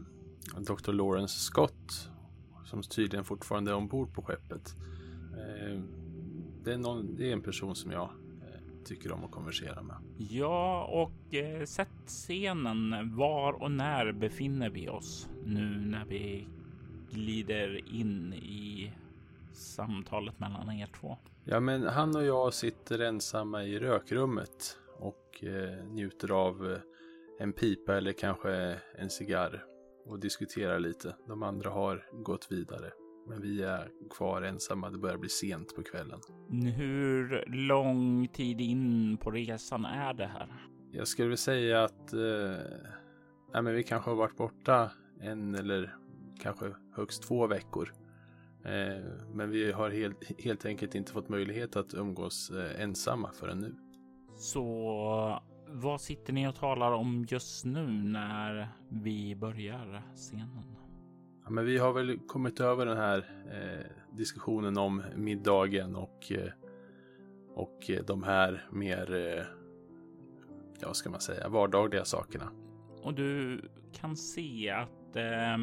Dr. 0.58 0.92
Lawrence 0.92 1.38
Scott 1.38 2.10
som 2.64 2.82
tydligen 2.82 3.24
fortfarande 3.24 3.70
är 3.70 3.74
ombord 3.74 4.14
på 4.14 4.22
skeppet. 4.22 4.76
Eh, 5.32 5.80
det, 6.64 6.72
är 6.72 6.78
någon, 6.78 7.16
det 7.16 7.28
är 7.28 7.32
en 7.32 7.42
person 7.42 7.76
som 7.76 7.90
jag 7.90 8.10
tycker 8.84 9.12
om 9.12 9.24
att 9.24 9.30
konversera 9.30 9.82
med. 9.82 9.96
Ja, 10.18 10.84
och 10.84 11.34
eh, 11.34 11.64
sätt 11.64 11.88
scenen. 12.06 13.16
Var 13.16 13.52
och 13.52 13.70
när 13.70 14.12
befinner 14.12 14.70
vi 14.70 14.88
oss 14.88 15.28
nu 15.44 15.80
när 15.80 16.04
vi 16.04 16.46
glider 17.10 17.94
in 17.94 18.32
i 18.32 18.92
samtalet 19.52 20.40
mellan 20.40 20.70
er 20.70 20.88
två? 21.00 21.16
Ja, 21.44 21.60
men 21.60 21.82
han 21.82 22.16
och 22.16 22.24
jag 22.24 22.54
sitter 22.54 22.98
ensamma 22.98 23.64
i 23.64 23.78
rökrummet 23.78 24.78
och 24.98 25.44
eh, 25.44 25.84
njuter 25.84 26.30
av 26.30 26.72
eh, 26.72 26.78
en 27.38 27.52
pipa 27.52 27.96
eller 27.96 28.12
kanske 28.12 28.80
en 28.98 29.10
cigarr 29.10 29.64
och 30.06 30.20
diskuterar 30.20 30.78
lite. 30.78 31.16
De 31.28 31.42
andra 31.42 31.70
har 31.70 32.06
gått 32.12 32.52
vidare. 32.52 32.92
Men 33.26 33.42
vi 33.42 33.62
är 33.62 33.90
kvar 34.10 34.42
ensamma. 34.42 34.90
Det 34.90 34.98
börjar 34.98 35.16
bli 35.16 35.28
sent 35.28 35.76
på 35.76 35.82
kvällen. 35.82 36.20
Hur 36.76 37.44
lång 37.46 38.28
tid 38.28 38.60
in 38.60 39.16
på 39.16 39.30
resan 39.30 39.84
är 39.84 40.14
det 40.14 40.26
här? 40.26 40.48
Jag 40.92 41.08
skulle 41.08 41.28
vilja 41.28 41.36
säga 41.36 41.84
att 41.84 42.12
eh, 42.12 42.20
nej, 43.52 43.62
men 43.62 43.74
vi 43.74 43.82
kanske 43.82 44.10
har 44.10 44.16
varit 44.16 44.36
borta 44.36 44.90
en 45.20 45.54
eller 45.54 45.96
kanske 46.40 46.74
högst 46.96 47.22
två 47.22 47.46
veckor. 47.46 47.92
Eh, 48.64 49.04
men 49.32 49.50
vi 49.50 49.72
har 49.72 49.90
helt, 49.90 50.40
helt 50.44 50.66
enkelt 50.66 50.94
inte 50.94 51.12
fått 51.12 51.28
möjlighet 51.28 51.76
att 51.76 51.94
umgås 51.94 52.50
eh, 52.50 52.82
ensamma 52.82 53.32
förrän 53.32 53.60
nu. 53.60 53.74
Så 54.36 55.42
vad 55.68 56.00
sitter 56.00 56.32
ni 56.32 56.48
och 56.48 56.56
talar 56.56 56.92
om 56.92 57.26
just 57.28 57.64
nu 57.64 57.86
när 57.86 58.68
vi 58.88 59.36
börjar 59.36 60.02
scenen? 60.14 60.76
Ja, 61.44 61.50
men 61.50 61.64
vi 61.64 61.78
har 61.78 61.92
väl 61.92 62.18
kommit 62.18 62.60
över 62.60 62.86
den 62.86 62.96
här 62.96 63.18
eh, 63.52 64.16
diskussionen 64.16 64.78
om 64.78 65.02
middagen 65.16 65.96
och, 65.96 66.32
eh, 66.32 66.52
och 67.54 67.90
eh, 67.90 68.04
de 68.04 68.22
här 68.22 68.66
mer, 68.70 69.14
eh, 69.14 69.44
ja 70.80 70.86
vad 70.86 70.96
ska 70.96 71.10
man 71.10 71.20
säga, 71.20 71.48
vardagliga 71.48 72.04
sakerna. 72.04 72.50
Och 73.02 73.14
du 73.14 73.60
kan 73.92 74.16
se 74.16 74.70
att 74.70 75.16
eh, 75.16 75.58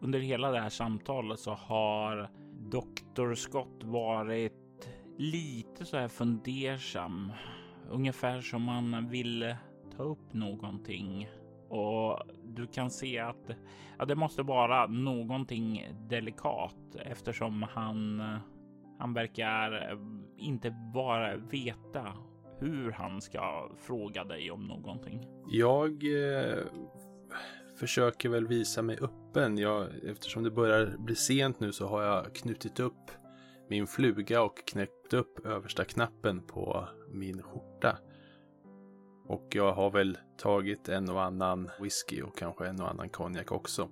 under 0.00 0.18
hela 0.18 0.50
det 0.50 0.60
här 0.60 0.68
samtalet 0.68 1.40
så 1.40 1.50
har 1.50 2.30
Dr. 2.70 3.34
Scott 3.34 3.84
varit 3.84 4.88
lite 5.18 5.84
så 5.84 5.96
här 5.96 6.08
fundersam. 6.08 7.32
Ungefär 7.90 8.40
som 8.40 8.62
man 8.62 9.08
vill 9.08 9.54
ta 9.96 10.02
upp 10.02 10.32
någonting 10.32 11.28
och 11.70 12.20
du 12.44 12.66
kan 12.66 12.90
se 12.90 13.18
att 13.18 13.50
ja, 13.98 14.04
det 14.04 14.14
måste 14.14 14.42
vara 14.42 14.86
någonting 14.86 15.88
delikat 16.08 16.76
eftersom 16.94 17.62
han, 17.62 18.20
han 18.98 19.14
verkar 19.14 19.72
eh, 19.72 19.98
inte 20.36 20.70
bara 20.94 21.36
veta 21.36 22.12
hur 22.58 22.90
han 22.90 23.20
ska 23.20 23.70
fråga 23.78 24.24
dig 24.24 24.50
om 24.50 24.66
någonting. 24.66 25.26
Jag 25.48 25.90
eh, 25.90 26.58
försöker 27.80 28.28
väl 28.28 28.46
visa 28.46 28.82
mig 28.82 28.98
öppen. 29.00 29.58
Jag, 29.58 29.86
eftersom 30.04 30.42
det 30.42 30.50
börjar 30.50 30.96
bli 30.98 31.14
sent 31.14 31.60
nu 31.60 31.72
så 31.72 31.86
har 31.86 32.02
jag 32.02 32.34
knutit 32.34 32.80
upp 32.80 33.10
min 33.68 33.86
fluga 33.86 34.42
och 34.42 34.66
knäppt 34.66 35.14
upp 35.14 35.46
översta 35.46 35.84
knappen 35.84 36.42
på 36.46 36.88
min 37.12 37.42
skjorta. 37.42 37.98
Och 39.30 39.46
jag 39.50 39.72
har 39.72 39.90
väl 39.90 40.18
tagit 40.36 40.88
en 40.88 41.08
och 41.08 41.22
annan 41.22 41.70
whisky 41.80 42.22
och 42.22 42.38
kanske 42.38 42.66
en 42.66 42.80
och 42.80 42.90
annan 42.90 43.08
konjak 43.08 43.52
också. 43.52 43.88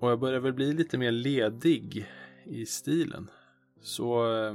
Och 0.00 0.10
jag 0.10 0.20
börjar 0.20 0.40
väl 0.40 0.52
bli 0.52 0.72
lite 0.72 0.98
mer 0.98 1.10
ledig 1.10 2.06
i 2.44 2.66
stilen. 2.66 3.30
Så 3.80 4.36
eh, 4.36 4.54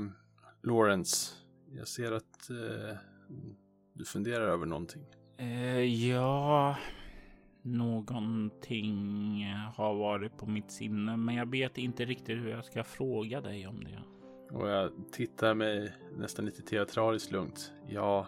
Lawrence, 0.63 1.35
jag 1.71 1.87
ser 1.87 2.11
att 2.11 2.49
eh, 2.49 2.97
du 3.93 4.05
funderar 4.05 4.47
över 4.47 4.65
någonting. 4.65 5.05
Eh, 5.37 6.09
ja, 6.09 6.77
någonting 7.61 9.45
har 9.75 9.95
varit 9.95 10.37
på 10.37 10.45
mitt 10.45 10.71
sinne, 10.71 11.17
men 11.17 11.35
jag 11.35 11.51
vet 11.51 11.77
inte 11.77 12.05
riktigt 12.05 12.37
hur 12.37 12.49
jag 12.49 12.65
ska 12.65 12.83
fråga 12.83 13.41
dig 13.41 13.67
om 13.67 13.83
det. 13.83 13.99
Och 14.55 14.67
jag 14.67 14.91
tittar 15.11 15.53
mig 15.53 15.93
nästan 16.17 16.45
lite 16.45 16.61
teatraliskt 16.61 17.31
lugnt. 17.31 17.73
Ja, 17.89 18.27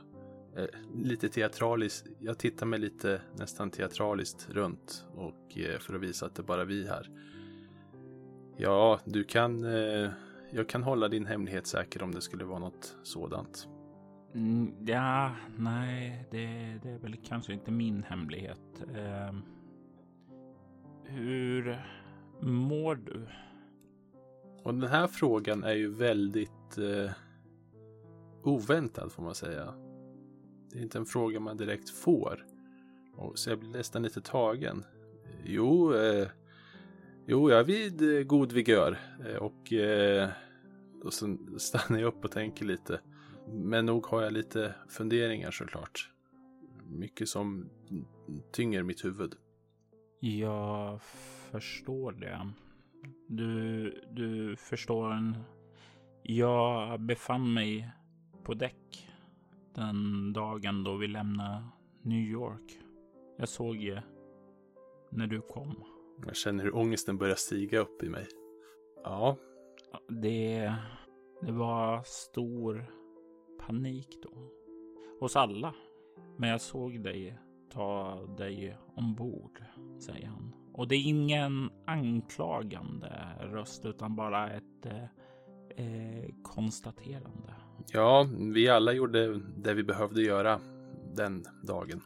lite 0.95 1.29
teatraliskt. 1.29 2.07
Jag 2.19 2.37
tittar 2.37 2.65
mig 2.65 2.79
lite 2.79 3.21
nästan 3.37 3.71
teatraliskt 3.71 4.47
runt 4.49 5.05
och 5.15 5.57
eh, 5.57 5.79
för 5.79 5.95
att 5.95 6.01
visa 6.01 6.25
att 6.25 6.35
det 6.35 6.41
är 6.41 6.43
bara 6.43 6.65
vi 6.65 6.87
här. 6.87 7.09
Ja, 8.57 8.99
du 9.05 9.23
kan. 9.23 9.63
Eh, 9.63 10.09
jag 10.51 10.69
kan 10.69 10.83
hålla 10.83 11.07
din 11.07 11.25
hemlighet 11.25 11.67
säker 11.67 12.03
om 12.03 12.11
det 12.11 12.21
skulle 12.21 12.45
vara 12.45 12.59
något 12.59 12.95
sådant. 13.03 13.67
Mm, 14.33 14.73
ja, 14.85 15.35
nej, 15.57 16.27
det, 16.31 16.45
det, 16.83 16.89
är 16.89 16.99
väl 16.99 17.15
kanske 17.23 17.53
inte 17.53 17.71
min 17.71 18.03
hemlighet. 18.03 18.83
Eh, 18.95 19.35
hur 21.03 21.85
mår 22.39 22.95
du? 22.95 23.27
Och 24.63 24.73
den 24.73 24.89
här 24.89 25.07
frågan 25.07 25.63
är 25.63 25.73
ju 25.73 25.93
väldigt 25.93 26.77
eh, 26.77 27.11
oväntad 28.43 29.11
får 29.11 29.23
man 29.23 29.35
säga. 29.35 29.73
Det 30.71 30.79
är 30.79 30.83
inte 30.83 30.97
en 30.97 31.05
fråga 31.05 31.39
man 31.39 31.57
direkt 31.57 31.89
får. 31.89 32.45
Och 33.15 33.39
så 33.39 33.49
jag 33.49 33.59
blir 33.59 33.69
nästan 33.69 34.03
lite 34.03 34.21
tagen. 34.21 34.83
Jo, 35.43 35.93
eh, 35.93 36.27
jo 37.25 37.49
jag 37.49 37.59
är 37.59 37.63
vid 37.63 38.17
eh, 38.17 38.23
god 38.23 38.51
vigör. 38.51 38.99
Eh, 39.25 39.35
och, 39.35 39.73
eh, 39.73 40.29
och 41.03 41.13
så 41.13 41.37
stannar 41.57 41.99
jag 41.99 42.07
upp 42.07 42.25
och 42.25 42.31
tänker 42.31 42.65
lite. 42.65 42.99
Men 43.47 43.85
nog 43.85 44.05
har 44.05 44.21
jag 44.21 44.33
lite 44.33 44.75
funderingar 44.89 45.51
såklart. 45.51 46.11
Mycket 46.87 47.29
som 47.29 47.69
tynger 48.51 48.83
mitt 48.83 49.05
huvud. 49.05 49.35
Jag 50.19 51.01
förstår 51.51 52.11
det. 52.11 52.51
Du, 53.27 53.91
du 54.11 54.55
förstår. 54.55 55.11
En... 55.11 55.37
Jag 56.23 56.99
befann 57.01 57.53
mig 57.53 57.89
på 58.43 58.53
däck 58.53 59.08
den 59.79 60.33
dagen 60.33 60.83
då 60.83 60.95
vi 60.95 61.07
lämnade 61.07 61.63
New 62.01 62.19
York. 62.19 62.79
Jag 63.37 63.49
såg 63.49 63.75
ju 63.75 63.97
när 65.09 65.27
du 65.27 65.41
kom. 65.41 65.83
Jag 66.25 66.35
känner 66.35 66.63
hur 66.63 66.75
ångesten 66.75 67.17
börjar 67.17 67.35
stiga 67.35 67.79
upp 67.79 68.03
i 68.03 68.09
mig. 68.09 68.27
Ja. 69.03 69.37
Det, 70.07 70.73
det 71.41 71.51
var 71.51 72.03
stor 72.05 72.85
panik 73.67 74.17
då. 74.23 74.51
Hos 75.19 75.35
alla. 75.35 75.73
Men 76.37 76.49
jag 76.49 76.61
såg 76.61 77.03
dig 77.03 77.39
ta 77.71 78.19
dig 78.37 78.77
ombord, 78.95 79.63
säger 79.99 80.27
han. 80.27 80.53
Och 80.73 80.87
det 80.87 80.95
är 80.95 81.07
ingen 81.07 81.69
anklagande 81.85 83.11
röst 83.39 83.85
utan 83.85 84.15
bara 84.15 84.49
ett 84.49 84.85
eh, 85.79 86.29
konstaterande. 86.43 87.53
Ja, 87.91 88.27
vi 88.53 88.69
alla 88.69 88.93
gjorde 88.93 89.39
det 89.39 89.73
vi 89.73 89.83
behövde 89.83 90.21
göra 90.21 90.59
den 91.15 91.45
dagen. 91.63 92.01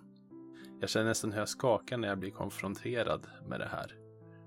Jag 0.80 0.90
känner 0.90 1.06
nästan 1.06 1.32
hur 1.32 1.40
jag 1.40 1.50
skakar 1.50 1.98
när 1.98 2.08
jag 2.08 2.20
blir 2.20 2.32
konfronterad 2.32 3.28
med 3.48 3.60
det 3.60 3.68
här. 3.72 3.96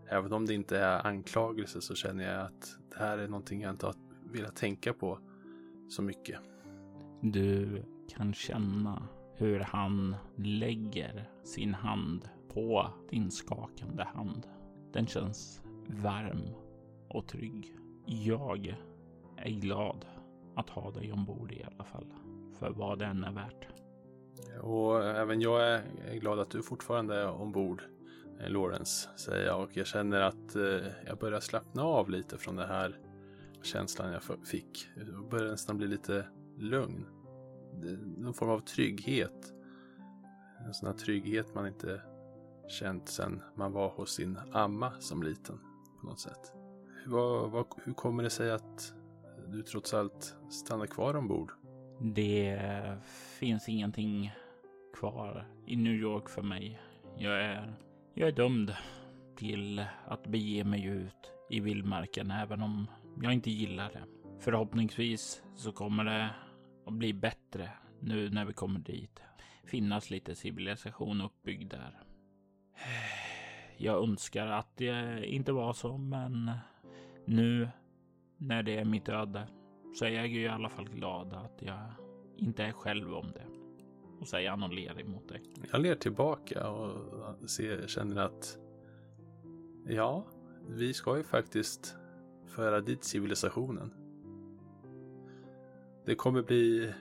Även 0.08 0.32
om 0.32 0.46
det 0.46 0.54
inte 0.54 0.78
är 0.78 1.06
anklagelse 1.06 1.80
så 1.80 1.94
känner 1.94 2.32
jag 2.34 2.46
att 2.46 2.78
det 2.90 2.98
här 2.98 3.18
är 3.18 3.28
någonting 3.28 3.60
jag 3.60 3.70
inte 3.70 3.86
har 3.86 3.94
velat 4.32 4.56
tänka 4.56 4.92
på 4.92 5.18
så 5.88 6.02
mycket. 6.02 6.40
Du 7.20 7.82
kan 8.08 8.34
känna 8.34 9.08
hur 9.34 9.60
han 9.60 10.16
lägger 10.36 11.30
sin 11.44 11.74
hand 11.74 12.28
på 12.48 12.90
din 13.10 13.30
skakande 13.30 14.04
hand. 14.04 14.46
Den 14.92 15.06
känns 15.06 15.60
varm 15.86 16.42
och 17.08 17.26
trygg. 17.26 17.76
Jag 18.06 18.76
är 19.36 19.50
glad 19.50 20.04
att 20.54 20.70
ha 20.70 20.90
dig 20.90 21.12
ombord 21.12 21.52
i 21.52 21.64
alla 21.64 21.84
fall. 21.84 22.06
För 22.58 22.70
vad 22.70 22.98
det 22.98 23.04
än 23.04 23.24
är 23.24 23.32
värt. 23.32 23.66
Och 24.60 25.04
även 25.04 25.40
jag 25.40 25.74
är 26.08 26.18
glad 26.20 26.40
att 26.40 26.50
du 26.50 26.62
fortfarande 26.62 27.16
är 27.16 27.28
ombord, 27.28 27.82
Lorentz, 28.38 28.52
Lawrence, 28.52 29.08
säger 29.16 29.46
jag. 29.46 29.62
Och 29.62 29.76
jag 29.76 29.86
känner 29.86 30.20
att 30.20 30.56
eh, 30.56 30.86
jag 31.06 31.18
börjar 31.18 31.40
slappna 31.40 31.82
av 31.82 32.10
lite 32.10 32.38
från 32.38 32.56
den 32.56 32.68
här 32.68 32.98
känslan 33.62 34.12
jag 34.12 34.22
fick. 34.46 34.88
Jag 34.96 35.28
börjar 35.28 35.50
nästan 35.50 35.76
bli 35.76 35.86
lite 35.86 36.26
lugn. 36.58 37.06
Någon 38.16 38.34
form 38.34 38.50
av 38.50 38.60
trygghet. 38.60 39.52
En 40.66 40.74
sån 40.74 40.86
här 40.86 40.96
trygghet 40.96 41.54
man 41.54 41.66
inte 41.66 42.02
känt 42.68 43.08
sen 43.08 43.42
man 43.54 43.72
var 43.72 43.88
hos 43.88 44.14
sin 44.14 44.38
amma 44.52 45.00
som 45.00 45.22
liten 45.22 45.58
på 46.00 46.06
något 46.06 46.20
sätt. 46.20 46.52
Hur, 47.04 47.48
vad, 47.48 47.66
hur 47.84 47.92
kommer 47.92 48.22
det 48.22 48.30
sig 48.30 48.50
att 48.50 48.94
du 49.48 49.62
trots 49.62 49.94
allt 49.94 50.36
stannar 50.50 50.86
kvar 50.86 51.16
ombord? 51.16 51.52
Det 52.00 52.60
finns 53.38 53.68
ingenting 53.68 54.32
kvar 54.94 55.48
i 55.66 55.76
New 55.76 55.94
York 55.94 56.28
för 56.28 56.42
mig. 56.42 56.80
Jag 57.18 57.42
är, 57.42 57.74
jag 58.14 58.28
är 58.28 58.32
dömd 58.32 58.76
till 59.36 59.84
att 60.06 60.26
bege 60.26 60.64
mig 60.64 60.84
ut 60.84 61.32
i 61.50 61.60
vildmarken 61.60 62.30
även 62.30 62.62
om 62.62 62.86
jag 63.22 63.32
inte 63.32 63.50
gillar 63.50 63.92
det. 63.92 64.04
Förhoppningsvis 64.40 65.42
så 65.56 65.72
kommer 65.72 66.04
det 66.04 66.30
att 66.86 66.92
bli 66.92 67.12
bättre 67.12 67.70
nu 68.00 68.30
när 68.30 68.44
vi 68.44 68.52
kommer 68.52 68.80
dit. 68.80 69.20
Finnas 69.64 70.10
lite 70.10 70.34
civilisation 70.34 71.20
uppbyggd 71.20 71.70
där. 71.70 72.02
Jag 73.78 74.02
önskar 74.02 74.46
att 74.46 74.76
det 74.76 75.26
inte 75.26 75.52
var 75.52 75.72
så, 75.72 75.98
men 75.98 76.50
nu 77.24 77.68
när 78.38 78.62
det 78.62 78.76
är 78.78 78.84
mitt 78.84 79.08
öde 79.08 79.48
så 79.94 80.04
är 80.04 80.10
jag 80.10 80.28
ju 80.28 80.40
i 80.40 80.48
alla 80.48 80.68
fall 80.68 80.88
glad 80.88 81.32
att 81.32 81.62
jag 81.62 81.78
inte 82.36 82.64
är 82.64 82.72
själv 82.72 83.14
om 83.14 83.32
det. 83.34 83.46
Och 84.20 84.28
säger 84.28 84.50
han 84.50 84.62
och 84.62 84.72
ler 84.72 85.00
emot 85.00 85.28
dig. 85.28 85.42
Jag 85.72 85.80
ler 85.80 85.94
tillbaka 85.94 86.70
och 86.70 87.50
ser, 87.50 87.86
känner 87.86 88.16
att 88.16 88.58
ja, 89.86 90.24
vi 90.68 90.94
ska 90.94 91.16
ju 91.16 91.22
faktiskt 91.22 91.96
föra 92.46 92.80
dit 92.80 93.04
civilisationen. 93.04 93.92
Det 96.04 96.14
kommer 96.14 96.42
bli 96.42 96.92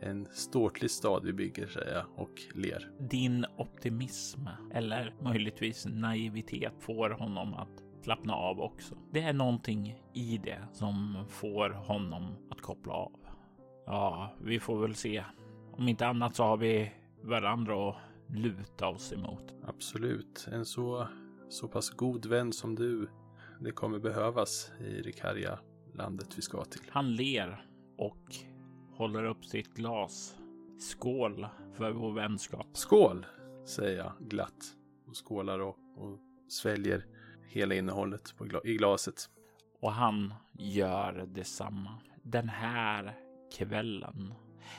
en 0.00 0.26
ståtlig 0.32 0.90
stad 0.90 1.24
vi 1.24 1.32
bygger, 1.32 1.66
säger 1.66 1.94
jag 1.94 2.06
och 2.14 2.40
ler. 2.54 2.90
Din 2.98 3.46
optimism 3.56 4.46
eller 4.74 5.14
möjligtvis 5.20 5.86
naivitet 5.86 6.72
får 6.78 7.10
honom 7.10 7.54
att 7.54 7.82
slappna 8.02 8.34
av 8.34 8.60
också. 8.60 8.94
Det 9.12 9.20
är 9.20 9.32
någonting 9.32 10.02
i 10.12 10.38
det 10.38 10.58
som 10.72 11.24
får 11.28 11.70
honom 11.70 12.36
att 12.50 12.60
koppla 12.60 12.92
av. 12.92 13.12
Ja, 13.86 14.34
vi 14.40 14.60
får 14.60 14.80
väl 14.80 14.94
se. 14.94 15.24
Om 15.72 15.88
inte 15.88 16.06
annat 16.06 16.34
så 16.34 16.44
har 16.44 16.56
vi 16.56 16.92
varandra 17.22 17.90
att 17.90 17.96
luta 18.28 18.88
oss 18.88 19.12
emot. 19.12 19.54
Absolut. 19.64 20.48
En 20.52 20.64
så, 20.64 21.06
så 21.48 21.68
pass 21.68 21.90
god 21.90 22.26
vän 22.26 22.52
som 22.52 22.74
du. 22.74 23.08
Det 23.60 23.72
kommer 23.72 23.98
behövas 23.98 24.72
i 24.80 25.02
det 25.02 25.12
karga 25.12 25.58
landet 25.94 26.28
vi 26.36 26.42
ska 26.42 26.64
till. 26.64 26.82
Han 26.88 27.14
ler 27.14 27.64
och 27.98 28.34
håller 28.92 29.24
upp 29.24 29.44
sitt 29.44 29.74
glas. 29.74 30.36
Skål 30.78 31.46
för 31.74 31.90
vår 31.90 32.12
vänskap. 32.12 32.66
Skål, 32.72 33.26
säger 33.64 33.98
jag 33.98 34.12
glatt 34.20 34.76
och 35.06 35.28
skålar 35.28 35.58
och, 35.58 35.76
och 35.96 36.18
sväljer 36.48 37.06
hela 37.50 37.74
innehållet 37.74 38.34
gla 38.38 38.60
i 38.64 38.76
glaset. 38.76 39.30
Och 39.80 39.92
han 39.92 40.34
gör 40.52 41.26
detsamma. 41.26 42.00
Den 42.22 42.48
här 42.48 43.14
kvällen. 43.58 44.34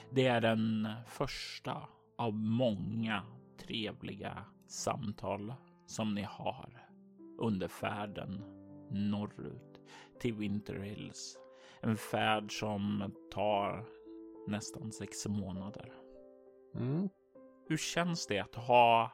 Det 0.10 0.28
är 0.28 0.42
den 0.42 0.88
första 1.08 1.88
av 2.18 2.34
många 2.34 3.24
trevliga 3.60 4.46
samtal 4.68 5.54
som 5.86 6.16
ni 6.16 6.22
har 6.22 6.88
under 7.38 7.68
färden 7.68 8.44
norrut 8.92 9.82
till 10.20 10.34
Winter 10.34 10.80
Hills. 10.80 11.38
En 11.82 11.98
färd 11.98 12.60
som 12.60 13.14
tar 13.32 13.86
nästan 14.48 14.92
sex 14.92 15.28
månader. 15.28 15.94
Mm. 16.76 17.10
Hur 17.68 17.78
känns 17.78 18.28
det 18.28 18.40
att 18.40 18.56
ha 18.56 19.12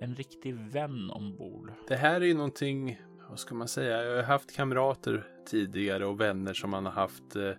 en 0.00 0.14
riktig 0.14 0.54
vän 0.54 1.10
ombord? 1.10 1.72
Det 1.88 1.96
här 1.96 2.20
är 2.20 2.24
ju 2.24 2.34
någonting, 2.34 3.00
vad 3.28 3.38
ska 3.38 3.54
man 3.54 3.68
säga, 3.68 4.04
jag 4.04 4.16
har 4.16 4.22
haft 4.22 4.56
kamrater 4.56 5.26
tidigare 5.46 6.06
och 6.06 6.20
vänner 6.20 6.54
som 6.54 6.70
man 6.70 6.84
har 6.84 6.92
haft 6.92 7.36
eh, 7.36 7.50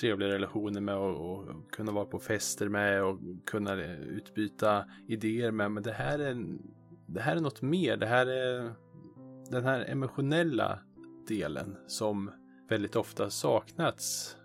trevliga 0.00 0.28
relationer 0.28 0.80
med 0.80 0.96
och, 0.96 1.32
och, 1.32 1.70
kunna 1.72 1.92
vara 1.92 2.04
på 2.04 2.18
fester 2.18 2.68
med 2.68 3.04
och 3.04 3.18
kunna 3.46 3.72
eh, 3.82 4.00
utbyta 4.00 4.84
idéer 5.08 5.50
med. 5.50 5.70
Men 5.70 5.82
det 5.82 5.92
här 5.92 6.18
är, 6.18 6.46
det 7.06 7.20
här 7.20 7.36
är 7.36 7.40
något 7.40 7.62
mer. 7.62 7.96
Det 7.96 8.06
här 8.06 8.26
är 8.26 8.74
den 9.50 9.64
här 9.64 9.84
emotionella 9.88 10.78
delen 11.28 11.76
som 11.86 12.30
väldigt 12.68 12.96
ofta 12.96 13.30
saknats 13.30 14.36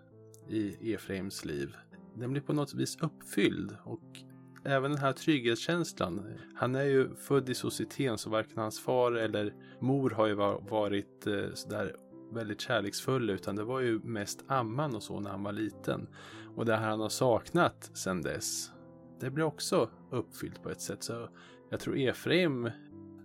i 0.49 0.93
Efraims 0.93 1.45
liv. 1.45 1.75
Den 2.15 2.31
blir 2.31 2.41
på 2.41 2.53
något 2.53 2.73
vis 2.73 2.97
uppfylld 3.01 3.77
och 3.83 4.19
även 4.67 4.91
den 4.91 4.99
här 4.99 5.13
trygghetskänslan. 5.13 6.23
Han 6.55 6.75
är 6.75 6.83
ju 6.83 7.15
född 7.15 7.49
i 7.49 7.55
societeten 7.55 8.17
så 8.17 8.29
varken 8.29 8.57
hans 8.57 8.79
far 8.79 9.11
eller 9.11 9.53
mor 9.79 10.09
har 10.09 10.27
ju 10.27 10.33
varit 10.69 11.27
eh, 11.27 11.53
sådär 11.53 11.95
väldigt 12.31 12.61
kärleksfulla. 12.61 13.33
utan 13.33 13.55
det 13.55 13.63
var 13.63 13.79
ju 13.79 13.99
mest 13.99 14.43
amman 14.47 14.95
och 14.95 15.03
så 15.03 15.19
när 15.19 15.29
han 15.29 15.43
var 15.43 15.51
liten. 15.51 16.07
Och 16.55 16.65
det 16.65 16.75
här 16.75 16.89
han 16.89 16.99
har 16.99 17.09
saknat 17.09 17.91
sedan 17.93 18.21
dess. 18.21 18.71
Det 19.19 19.29
blir 19.29 19.45
också 19.45 19.89
uppfyllt 20.11 20.63
på 20.63 20.69
ett 20.69 20.81
sätt. 20.81 21.03
Så 21.03 21.29
jag 21.69 21.79
tror 21.79 21.97
Efraim 21.97 22.69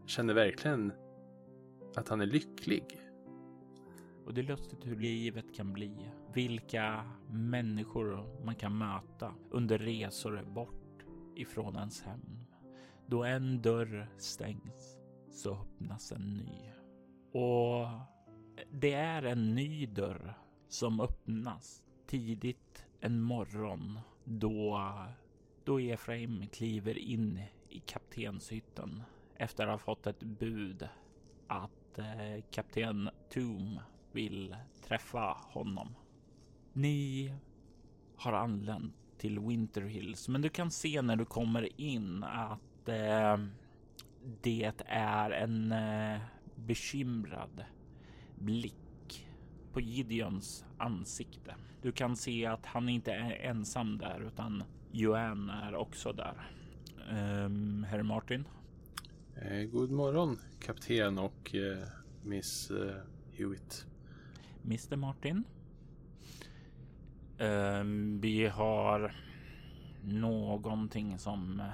känner 0.07 0.35
verkligen 0.35 0.92
att 1.96 2.09
han 2.09 2.20
är 2.20 2.26
lycklig. 2.26 2.85
Och 4.26 4.35
det 4.35 4.40
är 4.40 4.44
lustigt 4.44 4.87
hur 4.87 4.96
livet 4.96 5.55
kan 5.55 5.72
bli. 5.72 6.11
Vilka 6.35 7.05
människor 7.31 8.26
man 8.44 8.55
kan 8.55 8.78
möta 8.78 9.35
under 9.50 9.78
resor 9.78 10.42
bort 10.55 10.81
ifrån 11.34 11.76
ens 11.76 12.02
hem. 12.02 12.44
Då 13.06 13.24
en 13.24 13.62
dörr 13.62 14.08
stängs 14.18 14.98
så 15.30 15.52
öppnas 15.52 16.12
en 16.12 16.36
ny. 16.36 16.72
Och 17.40 17.88
det 18.70 18.92
är 18.92 19.22
en 19.22 19.54
ny 19.54 19.86
dörr 19.86 20.34
som 20.68 21.00
öppnas 21.00 21.82
tidigt 22.06 22.86
en 23.00 23.22
morgon 23.22 23.98
då 24.24 24.80
då 25.64 25.80
Efraim 25.80 26.46
kliver 26.52 26.98
in 26.98 27.42
i 27.68 27.80
kaptenshytten 27.80 29.02
efter 29.36 29.66
att 29.66 29.70
ha 29.70 29.78
fått 29.78 30.06
ett 30.06 30.22
bud 30.22 30.88
att 31.46 31.98
eh, 31.98 32.44
kapten 32.50 33.10
Toom 33.30 33.80
vill 34.12 34.56
träffa 34.82 35.36
honom. 35.40 35.94
Ni 36.72 37.34
har 38.16 38.32
anlänt 38.32 39.01
till 39.22 39.38
Winter 39.38 39.82
Hills, 39.82 40.28
men 40.28 40.42
du 40.42 40.48
kan 40.48 40.70
se 40.70 41.02
när 41.02 41.16
du 41.16 41.24
kommer 41.24 41.80
in 41.80 42.24
att 42.24 42.88
eh, 42.88 43.38
det 44.42 44.72
är 44.87 45.30
en 45.30 45.72
eh, 45.72 46.20
bekymrad 46.56 47.64
blick 48.38 49.26
på 49.72 49.80
Gideons 49.80 50.64
ansikte. 50.78 51.54
Du 51.82 51.92
kan 51.92 52.16
se 52.16 52.46
att 52.46 52.66
han 52.66 52.88
inte 52.88 53.12
är 53.12 53.30
ensam 53.30 53.98
där 53.98 54.26
utan 54.26 54.64
Joanne 54.92 55.52
är 55.52 55.74
också 55.74 56.12
där. 56.12 56.50
Um, 57.11 57.85
Herr 57.85 58.02
Martin? 58.02 58.44
Eh, 59.37 59.62
god 59.62 59.90
morgon 59.90 60.38
kapten 60.61 61.18
och 61.18 61.54
eh, 61.54 61.88
Miss 62.24 62.70
eh, 62.70 62.96
Hewitt. 63.32 63.87
Mr 64.64 64.96
Martin? 64.96 65.44
Um, 67.42 68.20
vi 68.20 68.46
har 68.46 69.14
någonting 70.02 71.18
som 71.18 71.61
eh, 71.61 71.66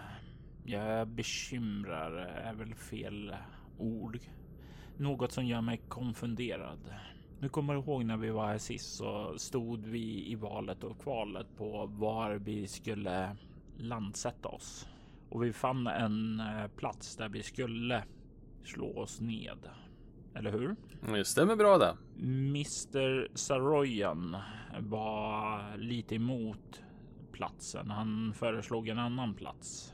jag 0.65 1.09
bekymrar 1.09 2.13
är 2.17 2.55
väl 2.55 2.75
fel 2.75 3.35
ord. 3.79 4.19
Något 4.97 5.33
som 5.33 5.47
gör 5.47 5.61
mig 5.61 5.81
konfunderad. 5.89 6.95
Nu 7.41 7.49
kommer 7.49 7.75
du 7.75 7.81
ihåg 7.81 8.05
när 8.05 8.17
vi 8.17 8.31
var 8.31 8.47
här 8.47 8.59
sist 8.59 8.97
så 8.97 9.39
stod 9.39 9.87
vi 9.87 10.31
i 10.31 10.35
valet 10.35 10.85
och 10.85 11.01
kvalet 11.01 11.57
på 11.57 11.87
var 11.87 12.35
vi 12.35 12.67
skulle 12.67 13.37
landsätta 13.77 14.49
oss. 14.49 14.89
Och 15.29 15.45
vi 15.45 15.53
fann 15.53 15.87
en 15.87 16.41
eh, 16.41 16.67
plats 16.77 17.17
där 17.17 17.29
vi 17.29 17.43
skulle 17.43 18.05
slå 18.65 18.99
oss 18.99 19.21
ned. 19.21 19.59
Eller 20.35 20.53
hur? 20.53 20.77
Det 21.15 21.25
stämmer 21.25 21.57
bra 21.57 21.79
det. 21.79 21.97
Mr 22.19 23.37
Saroyan 23.37 24.37
var 24.79 25.77
lite 25.77 26.15
emot 26.15 26.83
platsen. 27.33 27.91
Han 27.91 28.33
föreslog 28.35 28.89
en 28.89 28.99
annan 28.99 29.35
plats. 29.35 29.93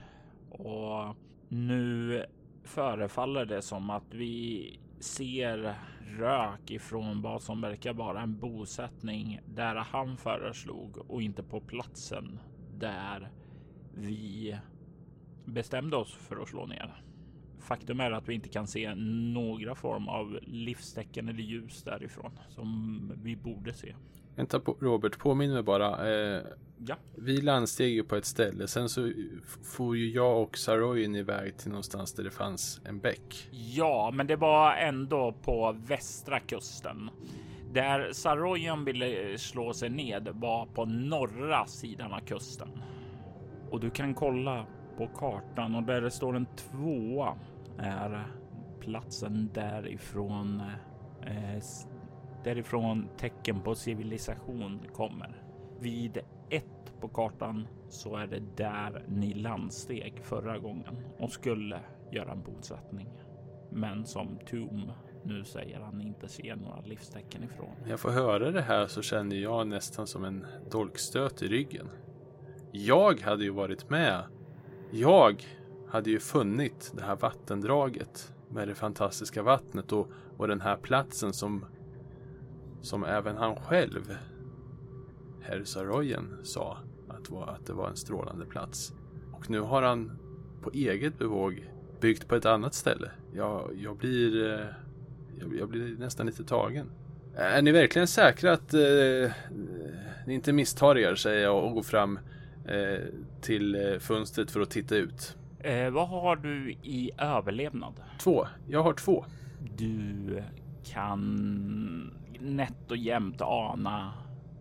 Och 0.51 1.17
nu 1.49 2.25
förefaller 2.65 3.45
det 3.45 3.63
som 3.63 3.91
att 3.91 4.15
vi 4.15 4.81
ser 5.01 5.75
rök 6.19 6.71
ifrån 6.71 7.23
vad 7.23 7.43
som 7.43 7.61
verkar 7.61 7.93
vara 7.93 8.21
en 8.21 8.39
bosättning 8.39 9.41
där 9.47 9.75
han 9.75 10.17
föreslog 10.17 11.11
och 11.11 11.23
inte 11.23 11.43
på 11.43 11.61
platsen 11.61 12.39
där 12.79 13.31
vi 13.95 14.57
bestämde 15.45 15.97
oss 15.97 16.15
för 16.15 16.43
att 16.43 16.49
slå 16.49 16.67
ner. 16.67 17.03
Faktum 17.61 18.01
är 18.01 18.11
att 18.11 18.29
vi 18.29 18.35
inte 18.35 18.49
kan 18.49 18.67
se 18.67 18.95
några 18.95 19.75
form 19.75 20.09
av 20.09 20.39
livstecken 20.43 21.29
eller 21.29 21.43
ljus 21.43 21.83
därifrån 21.83 22.39
som 22.49 23.13
vi 23.23 23.37
borde 23.37 23.75
se. 23.75 23.95
Vänta 24.37 24.61
på 24.61 24.77
Robert, 24.81 25.19
påminn 25.19 25.53
mig 25.53 25.63
bara. 25.63 26.09
Eh, 26.09 26.43
ja. 26.79 26.97
Vi 27.17 27.41
landsteg 27.41 27.93
ju 27.93 28.05
på 28.05 28.17
ett 28.17 28.25
ställe. 28.25 28.69
Sen 28.69 28.89
så 28.89 29.11
får 29.63 29.97
ju 29.97 30.11
jag 30.11 30.43
och 30.43 30.59
Saroyen 30.59 31.17
iväg 31.17 31.57
till 31.57 31.69
någonstans 31.69 32.15
där 32.15 32.25
det 32.25 32.31
fanns 32.31 32.81
en 32.85 33.01
bäck. 33.01 33.49
Ja, 33.51 34.11
men 34.15 34.27
det 34.27 34.37
var 34.37 34.73
ändå 34.73 35.35
på 35.43 35.77
västra 35.87 36.41
kusten. 36.41 37.11
Där 37.73 38.13
Saroyen 38.13 38.85
ville 38.85 39.39
slå 39.39 39.73
sig 39.73 39.91
ned 39.91 40.29
var 40.33 40.67
på 40.67 40.85
norra 40.85 41.67
sidan 41.67 42.13
av 42.13 42.21
kusten. 42.21 42.69
Och 43.71 43.81
du 43.81 43.91
kan 43.91 44.15
kolla 44.15 44.67
på 44.97 45.07
kartan 45.07 45.75
och 45.75 45.83
där 45.83 46.01
det 46.01 46.11
står 46.11 46.37
en 46.37 46.47
tvåa 46.47 47.35
är 47.79 48.27
platsen 48.81 49.51
därifrån 49.55 50.63
eh, 51.27 51.63
därifrån 52.45 53.09
tecken 53.17 53.61
på 53.61 53.75
civilisation 53.75 54.81
kommer. 54.93 55.43
Vid 55.81 56.19
ett 56.51 57.01
på 57.01 57.09
kartan 57.09 57.69
så 57.89 58.17
är 58.17 58.27
det 58.27 58.43
där 58.57 59.05
ni 59.09 59.35
landsteg 59.35 60.21
förra 60.23 60.59
gången 60.59 60.97
och 61.19 61.31
skulle 61.31 61.81
göra 62.11 62.33
en 62.33 62.43
bosättning. 62.43 63.09
Men 63.71 64.07
som 64.07 64.39
Tom 64.51 64.91
nu 65.23 65.45
säger 65.45 65.81
han 65.81 66.01
inte 66.01 66.29
ser 66.29 66.57
några 66.57 66.81
livstecken 66.81 67.45
ifrån. 67.45 67.71
När 67.83 67.91
jag 67.91 68.01
får 68.01 68.11
höra 68.11 68.51
det 68.51 68.63
här 68.63 68.87
så 68.87 69.03
känner 69.03 69.37
jag 69.37 69.67
nästan 69.67 70.07
som 70.07 70.25
en 70.25 70.47
dolkstöt 70.71 71.43
i 71.43 71.49
ryggen. 71.49 71.89
Jag 72.73 73.21
hade 73.21 73.45
ju 73.45 73.51
varit 73.51 73.91
med. 73.91 74.23
Jag 74.91 75.45
hade 75.89 76.11
ju 76.11 76.21
funnit 76.21 76.93
det 76.97 77.03
här 77.03 77.17
vattendraget 77.17 78.35
med 78.49 78.69
det 78.69 78.75
fantastiska 78.75 79.43
vattnet 79.43 79.93
och, 79.93 80.09
och 80.37 80.49
den 80.49 80.61
här 80.61 80.77
platsen 80.77 81.33
som 81.33 81.65
som 82.85 83.05
även 83.05 83.37
han 83.37 83.57
själv, 83.57 84.17
herr 85.43 85.65
Saroyen, 85.65 86.39
sa 86.43 86.79
att, 87.09 87.31
var, 87.31 87.47
att 87.47 87.67
det 87.67 87.73
var 87.73 87.89
en 87.89 87.97
strålande 87.97 88.47
plats. 88.47 88.93
Och 89.33 89.51
nu 89.51 89.61
har 89.61 89.83
han 89.83 90.19
på 90.63 90.71
eget 90.71 91.19
bevåg 91.19 91.71
byggt 92.01 92.29
på 92.29 92.35
ett 92.35 92.47
annat 92.47 92.75
ställe. 92.75 93.11
Jag, 93.33 93.71
jag 93.77 93.97
blir 93.97 94.53
eh, 94.53 94.67
jag, 95.41 95.57
jag, 95.59 95.69
blir 95.69 95.97
nästan 95.99 96.27
lite 96.27 96.45
tagen. 96.45 96.91
Är 97.37 97.63
ni 97.63 97.73
verkligen 97.73 98.09
säkra 98.09 98.53
att 98.53 98.75
eh, 98.75 99.33
ni 100.27 100.35
inte 100.35 100.53
misstar 100.53 100.99
er, 100.99 101.15
säger 101.15 101.43
jag 101.43 101.65
och 101.65 101.75
går 101.75 101.83
fram 101.83 102.19
eh, 102.67 103.05
till 103.41 103.75
eh, 103.75 103.99
fönstret 103.99 104.51
för 104.51 104.61
att 104.61 104.71
titta 104.71 104.97
ut. 104.97 105.37
Eh, 105.59 105.91
vad 105.91 106.09
har 106.09 106.37
du 106.37 106.71
i 106.71 107.11
överlevnad? 107.19 107.95
Två. 108.21 108.47
Jag 108.69 108.83
har 108.83 108.93
två. 108.93 109.25
Du 109.77 110.43
kan 110.85 112.11
nätt 112.45 112.91
och 112.91 112.97
jämnt 112.97 113.41
ana 113.41 114.13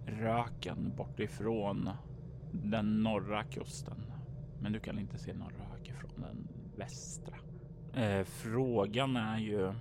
röken 0.05 0.93
bortifrån 0.97 1.89
den 2.51 3.03
norra 3.03 3.43
kusten. 3.43 3.97
Men 4.61 4.71
du 4.71 4.79
kan 4.79 4.99
inte 4.99 5.17
se 5.17 5.33
någon 5.33 5.49
rök 5.49 5.89
ifrån 5.89 6.11
den 6.17 6.47
västra. 6.77 7.35
Eh, 7.93 8.23
frågan 8.23 9.17
är 9.17 9.37
ju 9.37 9.73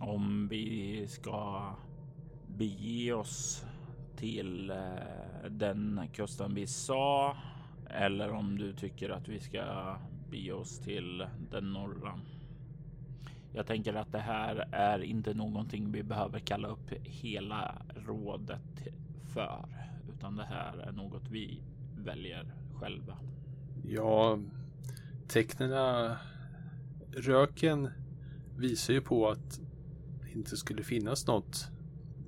om 0.00 0.48
vi 0.48 1.04
ska 1.08 1.62
bege 2.46 3.12
oss 3.12 3.64
till 4.16 4.70
eh, 4.70 5.50
den 5.50 6.00
kusten 6.12 6.54
vi 6.54 6.66
sa 6.66 7.36
eller 7.90 8.30
om 8.30 8.58
du 8.58 8.72
tycker 8.72 9.10
att 9.10 9.28
vi 9.28 9.40
ska 9.40 9.96
bege 10.30 10.52
oss 10.52 10.78
till 10.78 11.26
den 11.50 11.72
norra. 11.72 12.20
Jag 13.52 13.66
tänker 13.66 13.94
att 13.94 14.12
det 14.12 14.18
här 14.18 14.68
är 14.72 15.02
inte 15.04 15.34
någonting 15.34 15.92
vi 15.92 16.02
behöver 16.02 16.38
kalla 16.38 16.68
upp 16.68 16.90
hela 17.02 17.82
rådet 18.06 18.88
för, 19.34 19.64
utan 20.14 20.36
det 20.36 20.44
här 20.44 20.78
är 20.78 20.92
något 20.92 21.28
vi 21.30 21.62
väljer 21.96 22.54
själva. 22.74 23.18
Ja, 23.84 24.38
tecknen, 25.28 25.70
röken 27.12 27.90
visar 28.56 28.94
ju 28.94 29.00
på 29.00 29.28
att 29.28 29.60
det 30.22 30.32
inte 30.32 30.56
skulle 30.56 30.82
finnas 30.82 31.26
något 31.26 31.70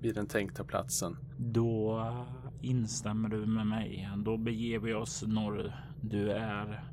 vid 0.00 0.14
den 0.14 0.26
tänkta 0.26 0.64
platsen. 0.64 1.16
Då 1.38 2.04
instämmer 2.60 3.28
du 3.28 3.46
med 3.46 3.66
mig. 3.66 4.08
Då 4.16 4.36
beger 4.36 4.78
vi 4.78 4.94
oss 4.94 5.24
norr. 5.26 5.72
Du 6.00 6.32
är 6.32 6.84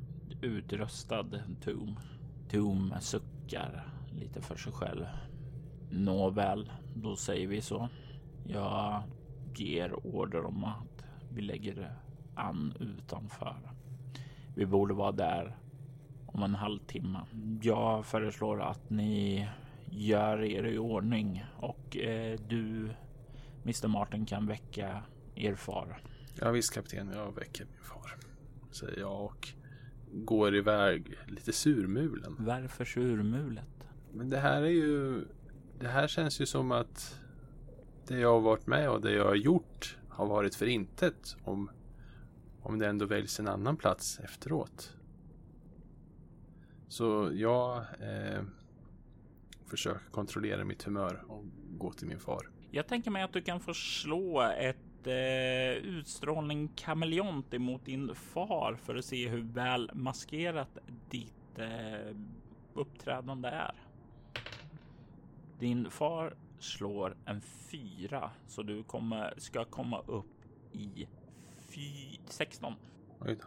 utrustad, 0.42 1.26
Tom. 1.64 1.98
Tom 2.50 2.94
suckar 3.00 3.97
lite 4.12 4.40
för 4.40 4.56
sig 4.56 4.72
själv. 4.72 5.04
Nåväl, 5.90 6.72
då 6.94 7.16
säger 7.16 7.46
vi 7.46 7.60
så. 7.60 7.88
Jag 8.46 9.02
ger 9.54 10.06
order 10.06 10.44
om 10.44 10.64
att 10.64 11.04
vi 11.32 11.42
lägger 11.42 11.92
an 12.34 12.74
utanför. 12.80 13.56
Vi 14.56 14.66
borde 14.66 14.94
vara 14.94 15.12
där 15.12 15.56
om 16.26 16.42
en 16.42 16.54
halvtimme. 16.54 17.20
Jag 17.62 18.06
föreslår 18.06 18.62
att 18.62 18.90
ni 18.90 19.48
gör 19.90 20.42
er 20.42 20.64
i 20.64 20.78
ordning 20.78 21.44
och 21.56 21.96
eh, 21.96 22.38
du, 22.48 22.90
Mr 23.64 23.88
Martin, 23.88 24.26
kan 24.26 24.46
väcka 24.46 25.02
er 25.34 25.54
far. 25.54 26.00
Ja 26.40 26.50
visst 26.50 26.74
kapten, 26.74 27.10
jag 27.14 27.34
väcker 27.34 27.64
min 27.64 27.82
far. 27.82 28.16
Säger 28.70 29.00
jag 29.00 29.24
och 29.24 29.48
går 30.12 30.56
iväg 30.56 31.14
lite 31.26 31.52
surmulen. 31.52 32.36
Varför 32.38 32.84
surmulet? 32.84 33.87
Men 34.18 34.30
det 34.30 34.38
här 34.38 34.62
är 34.62 34.70
ju... 34.70 35.24
Det 35.78 35.88
här 35.88 36.08
känns 36.08 36.40
ju 36.40 36.46
som 36.46 36.72
att 36.72 37.20
det 38.06 38.18
jag 38.18 38.32
har 38.32 38.40
varit 38.40 38.66
med 38.66 38.90
och 38.90 39.00
det 39.00 39.12
jag 39.12 39.24
har 39.24 39.34
gjort 39.34 39.96
har 40.08 40.26
varit 40.26 40.54
för 40.54 40.66
intet 40.66 41.36
om, 41.44 41.70
om 42.62 42.78
det 42.78 42.86
ändå 42.86 43.06
väljs 43.06 43.40
en 43.40 43.48
annan 43.48 43.76
plats 43.76 44.20
efteråt. 44.24 44.96
Så 46.88 47.30
jag 47.32 47.76
eh, 47.76 48.42
försöker 49.66 50.10
kontrollera 50.10 50.64
mitt 50.64 50.82
humör 50.82 51.24
och 51.28 51.44
gå 51.70 51.92
till 51.92 52.06
min 52.06 52.20
far. 52.20 52.50
Jag 52.70 52.86
tänker 52.86 53.10
mig 53.10 53.22
att 53.22 53.32
du 53.32 53.42
kan 53.42 53.60
få 53.60 53.74
slå 53.74 54.40
ett 54.42 55.06
eh, 55.06 55.88
utstrålning 55.88 56.68
kameleont 56.68 57.54
emot 57.54 57.84
din 57.84 58.14
far 58.14 58.78
för 58.82 58.96
att 58.96 59.04
se 59.04 59.28
hur 59.28 59.42
väl 59.42 59.90
maskerat 59.94 60.78
ditt 61.10 61.58
eh, 61.58 62.16
uppträdande 62.74 63.48
är. 63.48 63.87
Din 65.58 65.90
far 65.90 66.34
slår 66.58 67.16
en 67.24 67.40
fyra 67.40 68.30
så 68.46 68.62
du 68.62 68.82
kommer, 68.82 69.34
ska 69.36 69.64
komma 69.64 70.00
upp 70.06 70.26
i 70.72 71.08
fy, 71.68 72.18
16. 72.26 72.72
Oj 73.20 73.38
då. 73.40 73.46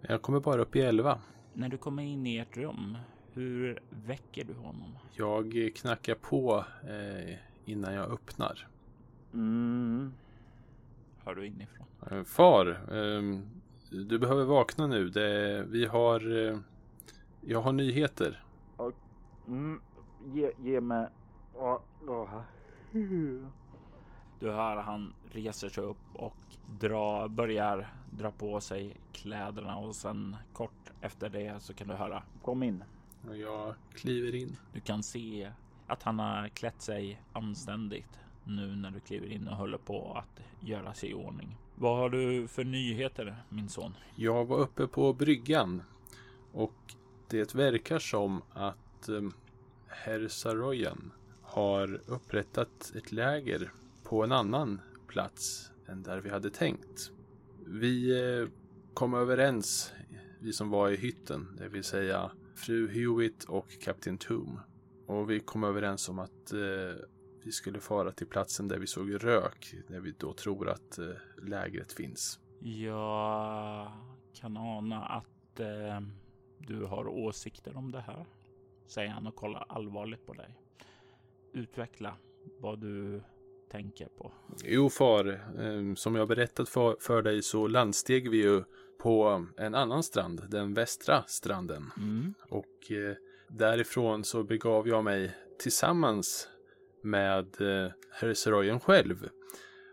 Jag 0.00 0.22
kommer 0.22 0.40
bara 0.40 0.62
upp 0.62 0.76
i 0.76 0.80
11. 0.80 1.20
När 1.52 1.68
du 1.68 1.76
kommer 1.78 2.02
in 2.02 2.26
i 2.26 2.36
ert 2.36 2.56
rum, 2.56 2.98
hur 3.32 3.82
väcker 3.90 4.44
du 4.44 4.54
honom? 4.54 4.98
Jag 5.16 5.72
knackar 5.76 6.14
på 6.14 6.64
eh, 6.88 7.36
innan 7.64 7.94
jag 7.94 8.10
öppnar. 8.12 8.68
Mm. 9.32 10.12
Hör 11.24 11.34
du 11.34 11.46
inifrån? 11.46 11.86
Eh, 12.10 12.22
Far, 12.22 12.66
eh, 12.68 13.40
du 13.90 14.18
behöver 14.18 14.44
vakna 14.44 14.86
nu. 14.86 15.08
Det, 15.08 15.64
vi 15.68 15.86
har... 15.86 16.46
Eh, 16.48 16.58
jag 17.40 17.60
har 17.60 17.72
nyheter. 17.72 18.42
Mm, 19.46 19.80
ge, 20.34 20.52
ge 20.58 20.80
mig... 20.80 21.08
Ja, 21.54 21.80
ja. 22.06 22.44
Du 24.40 24.50
hör 24.50 24.76
han 24.76 25.14
reser 25.30 25.68
sig 25.68 25.84
upp 25.84 25.96
och 26.14 26.36
dra, 26.80 27.28
börjar 27.28 27.92
dra 28.10 28.30
på 28.30 28.60
sig 28.60 28.96
kläderna 29.12 29.76
och 29.76 29.96
sen 29.96 30.36
kort 30.52 30.92
efter 31.00 31.28
det 31.28 31.62
så 31.62 31.74
kan 31.74 31.88
du 31.88 31.94
höra 31.94 32.22
kom 32.42 32.62
in. 32.62 32.84
Och 33.28 33.36
jag 33.36 33.74
kliver 33.94 34.34
in. 34.34 34.56
Du 34.72 34.80
kan 34.80 35.02
se 35.02 35.52
att 35.86 36.02
han 36.02 36.18
har 36.18 36.48
klätt 36.48 36.82
sig 36.82 37.22
anständigt 37.32 38.20
nu 38.44 38.76
när 38.76 38.90
du 38.90 39.00
kliver 39.00 39.32
in 39.32 39.48
och 39.48 39.56
håller 39.56 39.78
på 39.78 40.14
att 40.14 40.40
göra 40.60 40.94
sig 40.94 41.10
i 41.10 41.14
ordning. 41.14 41.56
Vad 41.74 41.98
har 41.98 42.10
du 42.10 42.48
för 42.48 42.64
nyheter 42.64 43.36
min 43.48 43.68
son? 43.68 43.94
Jag 44.14 44.44
var 44.44 44.58
uppe 44.58 44.86
på 44.86 45.12
bryggan 45.12 45.82
och 46.52 46.94
det 47.28 47.54
verkar 47.54 47.98
som 47.98 48.42
att 48.52 49.08
eh, 49.88 49.94
herr 49.94 50.28
Saroyan 50.28 51.12
har 51.42 52.00
upprättat 52.06 52.92
ett 52.94 53.12
läger 53.12 53.72
på 54.04 54.24
en 54.24 54.32
annan 54.32 54.80
plats 55.06 55.70
än 55.86 56.02
där 56.02 56.20
vi 56.20 56.30
hade 56.30 56.50
tänkt. 56.50 57.12
Vi 57.66 58.20
eh, 58.20 58.48
kom 58.94 59.14
överens, 59.14 59.92
vi 60.40 60.52
som 60.52 60.70
var 60.70 60.90
i 60.90 60.96
hytten, 60.96 61.56
det 61.58 61.68
vill 61.68 61.84
säga 61.84 62.30
fru 62.54 62.88
Hewitt 62.88 63.44
och 63.44 63.80
kapten 63.80 64.18
Toom. 64.18 64.60
Och 65.06 65.30
vi 65.30 65.40
kom 65.40 65.64
överens 65.64 66.08
om 66.08 66.18
att 66.18 66.52
eh, 66.52 67.04
vi 67.44 67.52
skulle 67.52 67.80
fara 67.80 68.12
till 68.12 68.26
platsen 68.26 68.68
där 68.68 68.78
vi 68.78 68.86
såg 68.86 69.24
rök, 69.24 69.74
där 69.88 70.00
vi 70.00 70.14
då 70.18 70.32
tror 70.32 70.68
att 70.68 70.98
eh, 70.98 71.06
lägret 71.42 71.92
finns. 71.92 72.40
Jag 72.60 73.92
kan 74.34 74.56
ana 74.56 75.04
att 75.04 75.60
eh, 75.60 76.00
du 76.58 76.84
har 76.84 77.08
åsikter 77.08 77.76
om 77.76 77.92
det 77.92 78.00
här, 78.00 78.26
säger 78.88 79.10
han 79.10 79.26
och 79.26 79.36
kollar 79.36 79.66
allvarligt 79.68 80.26
på 80.26 80.32
dig. 80.32 80.58
Utveckla 81.52 82.16
vad 82.60 82.80
du 82.80 83.22
tänker 83.70 84.08
på. 84.08 84.32
Jo 84.64 84.90
far, 84.90 85.26
eh, 85.58 85.94
som 85.94 86.14
jag 86.14 86.28
berättat 86.28 86.68
för, 86.68 86.96
för 87.00 87.22
dig 87.22 87.42
så 87.42 87.66
landsteg 87.66 88.30
vi 88.30 88.36
ju 88.36 88.64
på 88.98 89.46
en 89.56 89.74
annan 89.74 90.02
strand, 90.02 90.42
den 90.48 90.74
västra 90.74 91.22
stranden. 91.26 91.90
Mm. 91.96 92.34
Och 92.48 92.92
eh, 92.92 93.16
därifrån 93.48 94.24
så 94.24 94.42
begav 94.42 94.88
jag 94.88 95.04
mig 95.04 95.36
tillsammans 95.58 96.48
med 97.02 97.60
eh, 97.60 97.92
herr 98.10 98.78
själv. 98.78 99.28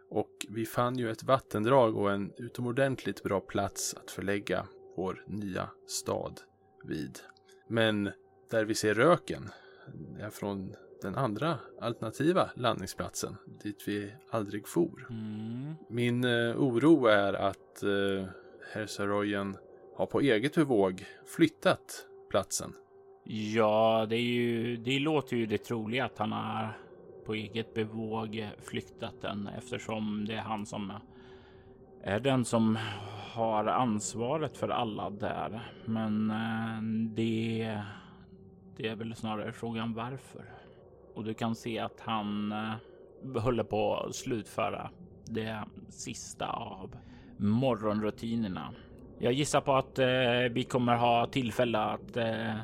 Och 0.09 0.31
vi 0.49 0.65
fann 0.65 0.97
ju 0.97 1.09
ett 1.09 1.23
vattendrag 1.23 1.97
och 1.97 2.11
en 2.11 2.31
utomordentligt 2.37 3.23
bra 3.23 3.39
plats 3.39 3.93
att 3.93 4.11
förlägga 4.11 4.67
vår 4.97 5.23
nya 5.27 5.69
stad 5.87 6.41
vid. 6.83 7.19
Men 7.67 8.11
där 8.55 8.65
vi 8.65 8.75
ser 8.75 8.93
röken 8.93 9.49
är 10.19 10.29
från 10.29 10.75
den 11.01 11.15
andra 11.15 11.57
alternativa 11.81 12.49
landningsplatsen 12.55 13.35
dit 13.63 13.83
vi 13.87 14.13
aldrig 14.29 14.67
for. 14.67 15.07
Mm. 15.09 15.73
Min 15.89 16.23
eh, 16.23 16.57
oro 16.57 17.05
är 17.05 17.33
att 17.33 17.83
eh, 17.83 18.25
herr 18.73 18.85
Saroyan 18.87 19.57
har 19.95 20.05
på 20.05 20.21
eget 20.21 20.55
bevåg 20.55 21.05
flyttat 21.25 22.07
platsen. 22.29 22.73
Ja, 23.23 24.05
det, 24.09 24.15
är 24.15 24.21
ju, 24.21 24.77
det 24.77 24.99
låter 24.99 25.37
ju 25.37 25.45
det 25.45 25.57
troliga 25.57 26.05
att 26.05 26.17
han 26.17 26.31
har 26.31 26.77
på 27.25 27.33
eget 27.33 27.73
bevåg 27.73 28.49
flyttat 28.63 29.21
den 29.21 29.49
eftersom 29.57 30.25
det 30.27 30.33
är 30.33 30.41
han 30.41 30.65
som 30.65 30.91
är 32.03 32.19
den 32.19 32.45
som 32.45 32.77
har 33.35 33.65
ansvaret 33.65 34.57
för 34.57 34.69
alla 34.69 35.09
där. 35.09 35.71
Men 35.85 36.31
eh, 36.31 36.81
det, 37.15 37.44
det 38.77 38.87
är 38.87 38.95
väl 38.95 39.15
snarare 39.15 39.51
frågan 39.51 39.93
varför. 39.93 40.45
Och 41.13 41.23
du 41.23 41.33
kan 41.33 41.55
se 41.55 41.79
att 41.79 41.99
han 41.99 42.51
eh, 42.51 43.41
håller 43.41 43.63
på 43.63 43.97
att 43.97 44.15
slutföra 44.15 44.89
det 45.25 45.63
sista 45.89 46.47
av 46.47 46.97
morgonrutinerna. 47.37 48.73
Jag 49.19 49.33
gissar 49.33 49.61
på 49.61 49.75
att 49.75 49.99
eh, 49.99 50.07
vi 50.51 50.63
kommer 50.63 50.95
ha 50.95 51.27
tillfälle 51.27 51.77
att 51.77 52.17
eh, 52.17 52.55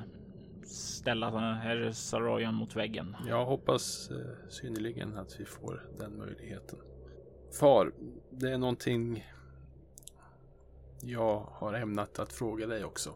ställa 0.63 1.29
herr 1.53 1.91
Saroyan 1.91 2.55
mot 2.55 2.75
väggen. 2.75 3.15
Jag 3.27 3.45
hoppas 3.45 4.11
eh, 4.11 4.49
synnerligen 4.49 5.17
att 5.17 5.39
vi 5.39 5.45
får 5.45 5.81
den 5.99 6.17
möjligheten. 6.17 6.79
Far, 7.59 7.93
det 8.29 8.51
är 8.51 8.57
någonting 8.57 9.25
jag 11.01 11.47
har 11.51 11.73
ämnat 11.73 12.19
att 12.19 12.33
fråga 12.33 12.67
dig 12.67 12.83
också. 12.83 13.13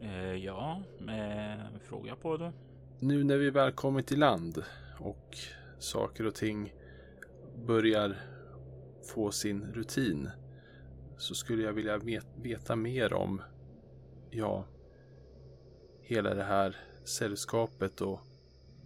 Eh, 0.00 0.34
ja, 0.34 0.82
eh, 1.00 1.80
fråga 1.80 2.16
på 2.16 2.36
det. 2.36 2.52
Nu 3.00 3.24
när 3.24 3.36
vi 3.36 3.50
väl 3.50 3.72
kommit 3.72 4.12
i 4.12 4.16
land 4.16 4.62
och 4.98 5.38
saker 5.78 6.26
och 6.26 6.34
ting 6.34 6.74
börjar 7.66 8.16
få 9.14 9.30
sin 9.30 9.62
rutin 9.72 10.30
så 11.16 11.34
skulle 11.34 11.62
jag 11.62 11.72
vilja 11.72 12.00
veta 12.36 12.76
mer 12.76 13.12
om, 13.12 13.42
ja, 14.30 14.64
hela 16.00 16.34
det 16.34 16.44
här 16.44 16.76
sällskapet 17.04 18.00
och, 18.00 18.20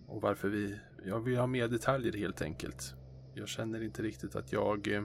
och 0.06 0.22
varför 0.22 0.48
vi, 0.48 0.78
jag 1.04 1.20
vill 1.20 1.38
ha 1.38 1.46
mer 1.46 1.68
detaljer 1.68 2.12
helt 2.12 2.42
enkelt. 2.42 2.94
Jag 3.34 3.48
känner 3.48 3.82
inte 3.82 4.02
riktigt 4.02 4.36
att 4.36 4.52
jag 4.52 4.94
eh, 4.94 5.02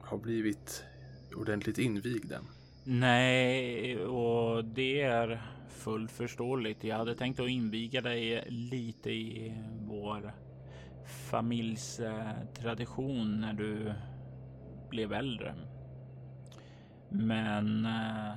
har 0.00 0.18
blivit 0.18 0.84
ordentligt 1.36 1.78
invigd 1.78 2.32
än. 2.32 2.44
Nej, 2.86 3.98
och 3.98 4.64
det 4.64 5.02
är 5.02 5.42
fullt 5.68 6.10
förståeligt. 6.10 6.84
Jag 6.84 6.96
hade 6.96 7.14
tänkt 7.14 7.40
att 7.40 7.48
inviga 7.48 8.00
dig 8.00 8.44
lite 8.48 9.10
i 9.10 9.54
vår 9.80 10.32
familjs 11.30 12.00
eh, 12.00 12.30
tradition 12.54 13.40
när 13.40 13.52
du 13.52 13.92
blev 14.90 15.12
äldre. 15.12 15.54
Men 17.08 17.86
eh, 17.86 18.32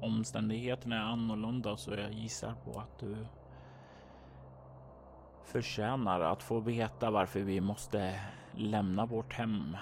omständigheterna 0.00 0.96
är 0.96 1.12
annorlunda 1.12 1.76
så 1.76 1.94
jag 1.94 2.12
gissar 2.12 2.54
på 2.64 2.80
att 2.80 2.98
du 2.98 3.16
förtjänar 5.44 6.20
att 6.20 6.42
få 6.42 6.60
veta 6.60 7.10
varför 7.10 7.40
vi 7.40 7.60
måste 7.60 8.20
lämna 8.56 9.06
vårt 9.06 9.32
hem. 9.32 9.76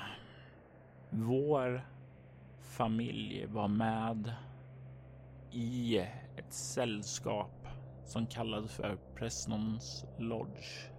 Vår 1.11 1.92
familj 2.73 3.47
var 3.47 3.69
med 3.69 4.35
i 5.51 5.99
ett 6.37 6.53
sällskap 6.53 7.69
som 8.05 8.27
kallades 8.27 8.73
för 8.73 8.99
Presnons 9.15 10.05
Lodge. 10.19 10.91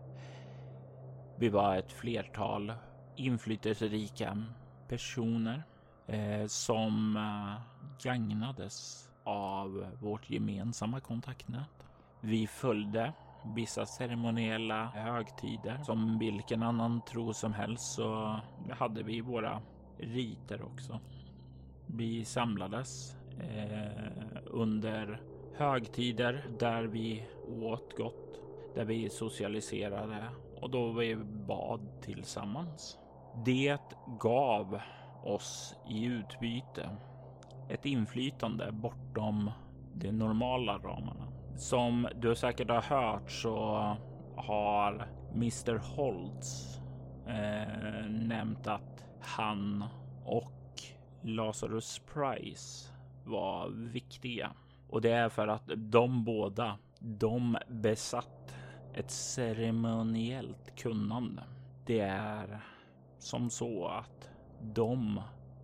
Vi 1.38 1.49
var 1.49 1.75
ett 1.75 1.91
flertal 1.91 2.73
inflytelserika 3.15 4.43
personer 4.88 5.63
eh, 6.07 6.45
som 6.47 7.17
eh, 7.17 7.62
gagnades 8.03 9.09
av 9.23 9.86
vårt 10.01 10.29
gemensamma 10.29 10.99
kontaktnät. 10.99 11.88
Vi 12.21 12.47
följde 12.47 13.13
vissa 13.55 13.86
ceremoniella 13.86 14.86
högtider. 14.86 15.77
Som 15.83 16.19
vilken 16.19 16.63
annan 16.63 17.01
tro 17.01 17.33
som 17.33 17.53
helst 17.53 17.83
så 17.83 18.39
hade 18.69 19.03
vi 19.03 19.21
våra 19.21 19.62
riter 19.97 20.62
också. 20.62 20.99
Vi 21.95 22.25
samlades 22.25 23.17
eh, 23.39 24.38
under 24.45 25.21
högtider 25.56 26.45
där 26.60 26.84
vi 26.84 27.23
åt 27.62 27.97
gott, 27.97 28.41
där 28.75 28.86
vi 28.86 29.10
socialiserade 29.10 30.27
och 30.62 30.69
då 30.69 30.91
vi 30.91 31.15
bad 31.47 32.01
tillsammans. 32.01 32.99
Det 33.45 33.82
gav 34.19 34.79
oss 35.23 35.75
i 35.89 36.06
utbyte 36.06 36.89
ett 37.69 37.86
inflytande 37.86 38.71
bortom 38.71 39.51
de 39.93 40.12
normala 40.12 40.77
ramarna. 40.77 41.27
Som 41.56 42.08
du 42.15 42.36
säkert 42.36 42.69
har 42.69 42.82
hört 42.82 43.32
så 43.32 43.95
har 44.36 45.08
Mr 45.34 45.77
Holtz 45.77 46.79
eh, 47.27 48.10
nämnt 48.10 48.67
att 48.67 49.03
han 49.21 49.86
och 50.25 50.62
Lazarus 51.23 52.01
Price 52.13 52.91
var 53.25 53.69
viktiga. 53.69 54.51
Och 54.89 55.01
det 55.01 55.12
är 55.12 55.29
för 55.29 55.47
att 55.47 55.71
de 55.75 56.23
båda, 56.23 56.77
de 56.99 57.57
besatt 57.67 58.55
ett 58.93 59.12
ceremoniellt 59.12 60.75
kunnande. 60.75 61.43
Det 61.86 61.99
är 61.99 62.59
som 63.17 63.49
så 63.49 63.88
att 63.88 64.29
de 64.62 65.21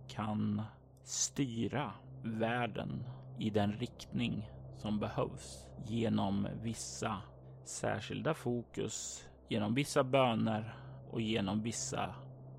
kan 0.08 0.62
styra 1.04 1.92
världen 2.22 3.04
i 3.38 3.50
den 3.50 3.72
riktning 3.72 4.50
som 4.78 4.98
behövs 5.00 5.68
genom 5.86 6.48
vissa 6.62 7.16
särskilda 7.64 8.34
fokus, 8.34 9.24
genom 9.48 9.74
vissa 9.74 10.04
böner 10.04 10.74
och 11.10 11.20
genom 11.20 11.62
vissa 11.62 12.14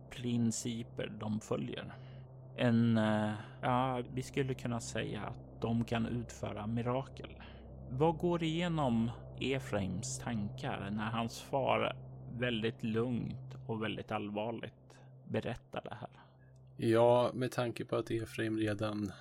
principer 0.10 1.12
de 1.20 1.40
följer. 1.40 1.94
En, 2.56 2.98
eh, 2.98 3.32
ja, 3.62 4.02
vi 4.14 4.24
skulle 4.24 4.54
kunna 4.54 4.80
säga 4.80 5.22
att 5.22 5.62
de 5.62 5.86
kan 5.86 6.06
utföra 6.06 6.68
mirakel. 6.68 7.30
Vad 7.90 8.18
går 8.18 8.44
igenom 8.44 9.12
Efraims 9.40 10.20
tankar 10.20 10.90
när 10.92 11.12
hans 11.12 11.42
far 11.42 11.96
väldigt 12.38 12.84
lugnt 12.84 13.56
och 13.68 13.84
väldigt 13.84 14.12
allvarligt 14.12 14.74
berättar 15.26 15.82
det 15.84 15.96
här? 16.00 16.10
Ja, 16.78 17.32
med 17.34 17.52
tanke 17.52 17.86
på 17.86 17.96
att 17.96 18.12
Efraim 18.12 18.58
redan 18.58 19.12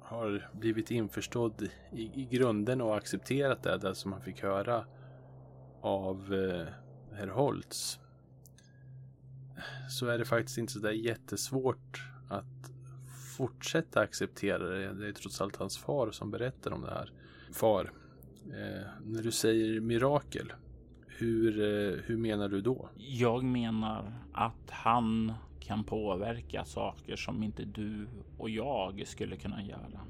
har 0.00 0.50
blivit 0.52 0.90
införstådd 0.90 1.68
i, 1.92 2.22
i 2.22 2.28
grunden 2.30 2.80
och 2.80 2.96
accepterat 2.96 3.62
det, 3.62 3.78
det 3.78 3.94
som 3.94 4.12
han 4.12 4.22
fick 4.22 4.42
höra 4.42 4.84
av 5.80 6.34
eh, 6.34 6.66
herr 7.16 7.28
Holtz. 7.28 8.00
Så 9.90 10.06
är 10.06 10.18
det 10.18 10.24
faktiskt 10.24 10.58
inte 10.58 10.72
så 10.72 10.78
där 10.78 10.90
jättesvårt 10.90 12.02
att 12.28 12.70
fortsätta 13.36 14.00
acceptera 14.00 14.68
det. 14.68 14.92
Det 14.92 15.08
är 15.08 15.12
trots 15.12 15.40
allt 15.40 15.56
hans 15.56 15.78
far 15.78 16.10
som 16.10 16.30
berättar 16.30 16.70
om 16.70 16.80
det 16.80 16.90
här. 16.90 17.12
Far, 17.52 17.92
eh, 18.46 18.86
när 19.04 19.22
du 19.22 19.30
säger 19.30 19.80
mirakel, 19.80 20.52
hur, 21.06 21.60
eh, 21.60 21.98
hur 22.04 22.16
menar 22.16 22.48
du 22.48 22.60
då? 22.60 22.88
Jag 22.96 23.44
menar 23.44 24.12
att 24.32 24.70
han 24.70 25.32
kan 25.60 25.84
påverka 25.84 26.64
saker 26.64 27.16
som 27.16 27.42
inte 27.42 27.64
du 27.64 28.06
och 28.38 28.50
jag 28.50 29.02
skulle 29.06 29.36
kunna 29.36 29.62
göra. 29.62 30.00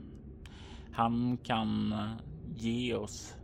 Han 0.93 1.37
kan 1.37 1.93
eh, 1.93 2.13
ge 2.57 2.95
oss 2.95 3.37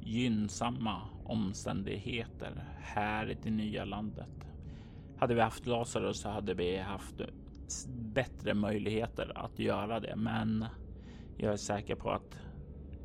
gynnsamma 0.00 1.02
omständigheter 1.24 2.64
här 2.80 3.30
i 3.30 3.36
det 3.42 3.50
nya 3.50 3.84
landet. 3.84 4.51
Hade 5.22 5.34
vi 5.34 5.40
haft 5.40 5.66
Lazarus 5.66 6.20
så 6.20 6.28
hade 6.28 6.54
vi 6.54 6.76
haft 6.76 7.20
bättre 7.88 8.54
möjligheter 8.54 9.32
att 9.34 9.58
göra 9.58 10.00
det, 10.00 10.16
men 10.16 10.64
jag 11.36 11.52
är 11.52 11.56
säker 11.56 11.94
på 11.94 12.10
att 12.10 12.38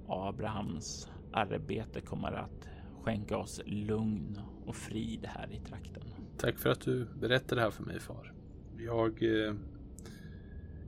Abrahams 0.08 1.10
arbete 1.34 2.01
kommer 2.01 2.32
att 2.32 2.69
skänka 3.01 3.38
oss 3.38 3.62
lugn 3.65 4.41
och 4.65 4.75
frid 4.75 5.25
här 5.25 5.51
i 5.51 5.60
trakten. 5.60 6.03
Tack 6.38 6.58
för 6.58 6.69
att 6.69 6.82
du 6.82 7.08
berättade 7.19 7.56
det 7.56 7.62
här 7.62 7.71
för 7.71 7.84
mig 7.84 7.99
far. 7.99 8.34
Jag, 8.77 9.23
eh, 9.23 9.53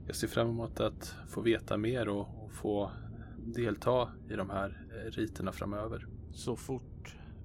jag 0.06 0.16
ser 0.16 0.28
fram 0.28 0.48
emot 0.48 0.80
att 0.80 1.14
få 1.28 1.40
veta 1.40 1.76
mer 1.76 2.08
och, 2.08 2.44
och 2.44 2.52
få 2.52 2.90
delta 3.38 4.08
i 4.30 4.34
de 4.34 4.50
här 4.50 4.86
eh, 4.90 5.10
riterna 5.10 5.52
framöver. 5.52 6.06
Så 6.32 6.56
fort 6.56 6.89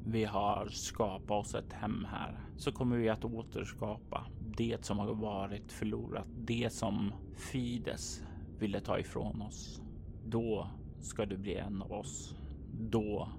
vi 0.07 0.23
har 0.23 0.67
skapat 0.69 1.31
oss 1.31 1.55
ett 1.55 1.73
hem 1.73 2.07
här 2.11 2.39
så 2.57 2.71
kommer 2.71 2.97
vi 2.97 3.09
att 3.09 3.25
återskapa 3.25 4.25
det 4.57 4.85
som 4.85 4.99
har 4.99 5.13
varit 5.13 5.71
förlorat. 5.71 6.27
Det 6.37 6.73
som 6.73 7.13
Fides 7.35 8.23
ville 8.59 8.79
ta 8.79 8.99
ifrån 8.99 9.41
oss. 9.41 9.81
Då 10.25 10.67
ska 11.01 11.25
du 11.25 11.37
bli 11.37 11.55
en 11.55 11.81
av 11.81 11.93
oss. 11.93 12.35
Då 12.71 13.29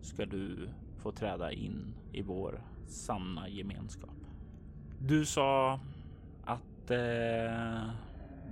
ska 0.00 0.26
du 0.26 0.68
få 0.98 1.12
träda 1.12 1.52
in 1.52 1.94
i 2.12 2.22
vår 2.22 2.62
sanna 2.86 3.48
gemenskap. 3.48 4.10
Du 4.98 5.24
sa 5.24 5.80
att 6.44 6.90
eh, 6.90 7.90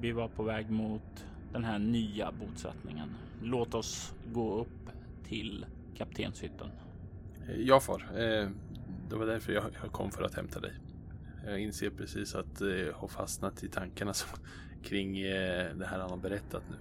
vi 0.01 0.13
var 0.13 0.29
på 0.29 0.43
väg 0.43 0.71
mot 0.71 1.27
den 1.53 1.65
här 1.65 1.79
nya 1.79 2.33
bosättningen. 2.33 3.15
Låt 3.43 3.75
oss 3.75 4.15
gå 4.33 4.55
upp 4.55 4.91
till 5.25 5.67
kaptenshytten. 5.97 6.71
Eh, 7.49 7.57
ja 7.57 7.81
far, 7.81 8.03
eh, 8.15 8.49
det 9.09 9.17
var 9.17 9.27
därför 9.27 9.53
jag 9.53 9.93
kom 9.93 10.11
för 10.11 10.23
att 10.23 10.35
hämta 10.35 10.61
dig. 10.61 10.73
Jag 11.47 11.61
inser 11.61 11.91
precis 11.91 12.35
att 12.35 12.61
eh, 12.61 12.69
jag 12.69 12.95
har 12.95 13.09
fastnat 13.09 13.65
i 13.65 13.69
tankarna 13.69 14.13
som, 14.15 14.39
kring 14.83 15.23
det 15.23 15.87
här 15.91 15.99
han 15.99 16.11
har 16.11 16.17
berättat 16.17 16.63
nu. 16.71 16.77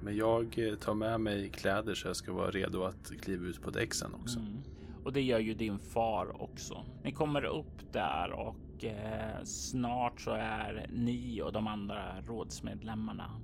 Men 0.00 0.16
jag 0.16 0.76
tar 0.80 0.94
med 0.94 1.20
mig 1.20 1.48
kläder 1.48 1.94
så 1.94 2.08
jag 2.08 2.16
ska 2.16 2.32
vara 2.32 2.50
redo 2.50 2.82
att 2.82 3.12
kliva 3.20 3.46
ut 3.46 3.62
på 3.62 3.70
däck 3.70 3.94
sen 3.94 4.14
också. 4.14 4.38
Mm. 4.38 4.62
Och 5.04 5.12
det 5.12 5.22
gör 5.22 5.38
ju 5.38 5.54
din 5.54 5.78
far 5.78 6.42
också. 6.42 6.84
Ni 7.04 7.12
kommer 7.12 7.44
upp 7.44 7.92
där 7.92 8.32
och 8.32 8.84
eh, 8.84 9.44
snart 9.44 10.20
så 10.20 10.30
är 10.30 10.86
ni 10.92 11.42
och 11.42 11.52
de 11.52 11.66
andra 11.66 12.20
rådsmedlemmarna 12.20 13.40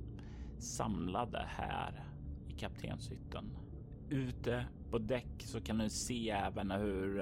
samlade 0.59 1.44
här 1.48 2.05
i 2.48 2.53
kaptenshytten. 2.53 3.44
Ute 4.11 4.66
på 4.95 4.99
däck 4.99 5.43
så 5.43 5.61
kan 5.61 5.79
du 5.79 5.91
se 5.91 6.31
även 6.31 6.71
hur 6.71 7.21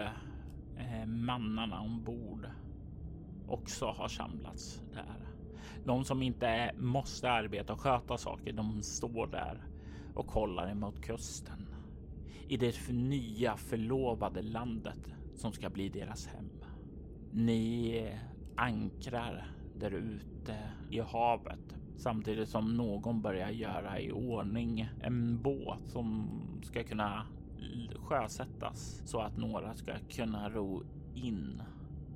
eh, 0.77 1.07
mannarna 1.07 1.81
ombord 1.81 2.47
också 3.49 3.87
har 3.87 4.09
samlats 4.09 4.83
där. 4.93 5.29
De 5.85 6.05
som 6.05 6.23
inte 6.23 6.73
måste 6.79 7.31
arbeta 7.31 7.73
och 7.73 7.81
sköta 7.81 8.17
saker, 8.17 8.53
de 8.53 8.83
står 8.83 9.27
där 9.27 9.65
och 10.15 10.27
kollar 10.27 10.71
emot 10.71 11.01
kusten 11.01 11.67
i 12.49 12.57
det 12.57 12.89
nya 12.89 13.57
förlovade 13.57 14.43
landet 14.43 15.15
som 15.35 15.53
ska 15.53 15.71
bli 15.71 15.89
deras 15.89 16.27
hem. 16.27 16.51
Ni 17.31 18.09
ankrar 18.57 19.51
där 19.77 19.91
ute 19.91 20.57
i 20.91 21.01
havet 21.01 21.77
samtidigt 21.97 22.49
som 22.49 22.77
någon 22.77 23.23
börjar 23.23 23.51
göra 23.51 24.01
i 24.01 24.13
ordning 24.13 24.89
en 25.03 25.43
båt 25.43 25.83
som 25.87 26.29
ska 26.63 26.85
kunna 26.85 27.27
sjösättas 27.97 29.03
så 29.05 29.21
att 29.21 29.37
några 29.37 29.75
ska 29.75 29.93
kunna 30.11 30.51
ro 30.51 30.83
in 31.15 31.63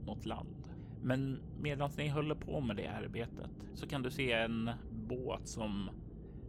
mot 0.06 0.26
land. 0.26 0.68
Men 1.02 1.40
medan 1.60 1.90
ni 1.96 2.08
håller 2.08 2.34
på 2.34 2.60
med 2.60 2.76
det 2.76 2.86
arbetet 2.86 3.50
så 3.74 3.86
kan 3.86 4.02
du 4.02 4.10
se 4.10 4.32
en 4.32 4.70
båt 4.90 5.48
som 5.48 5.90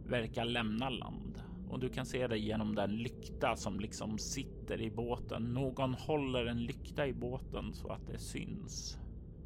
verkar 0.06 0.44
lämna 0.44 0.90
land 0.90 1.42
och 1.68 1.80
du 1.80 1.88
kan 1.88 2.06
se 2.06 2.26
det 2.26 2.38
genom 2.38 2.74
den 2.74 2.96
lykta 2.96 3.56
som 3.56 3.80
liksom 3.80 4.18
sitter 4.18 4.80
i 4.80 4.90
båten. 4.90 5.42
Någon 5.42 5.94
håller 5.94 6.46
en 6.46 6.64
lykta 6.64 7.06
i 7.06 7.12
båten 7.12 7.74
så 7.74 7.88
att 7.88 8.06
det 8.06 8.18
syns. 8.18 8.98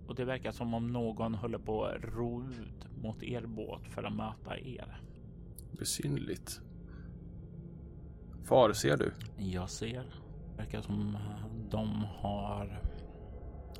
Och 0.07 0.15
det 0.15 0.25
verkar 0.25 0.53
som 0.53 0.75
om 0.75 0.87
någon 0.87 1.35
håller 1.35 1.59
på 1.59 1.85
att 1.85 2.05
ro 2.05 2.45
ut 2.45 3.03
mot 3.03 3.23
er 3.23 3.47
båt 3.47 3.87
för 3.87 4.03
att 4.03 4.17
möta 4.17 4.59
er. 4.59 5.01
Besynligt. 5.79 6.61
Far, 8.45 8.73
ser 8.73 8.97
du? 8.97 9.13
Jag 9.37 9.71
ser. 9.71 10.03
Det 10.03 10.63
verkar 10.63 10.81
som 10.81 11.19
de 11.71 12.07
har 12.21 12.81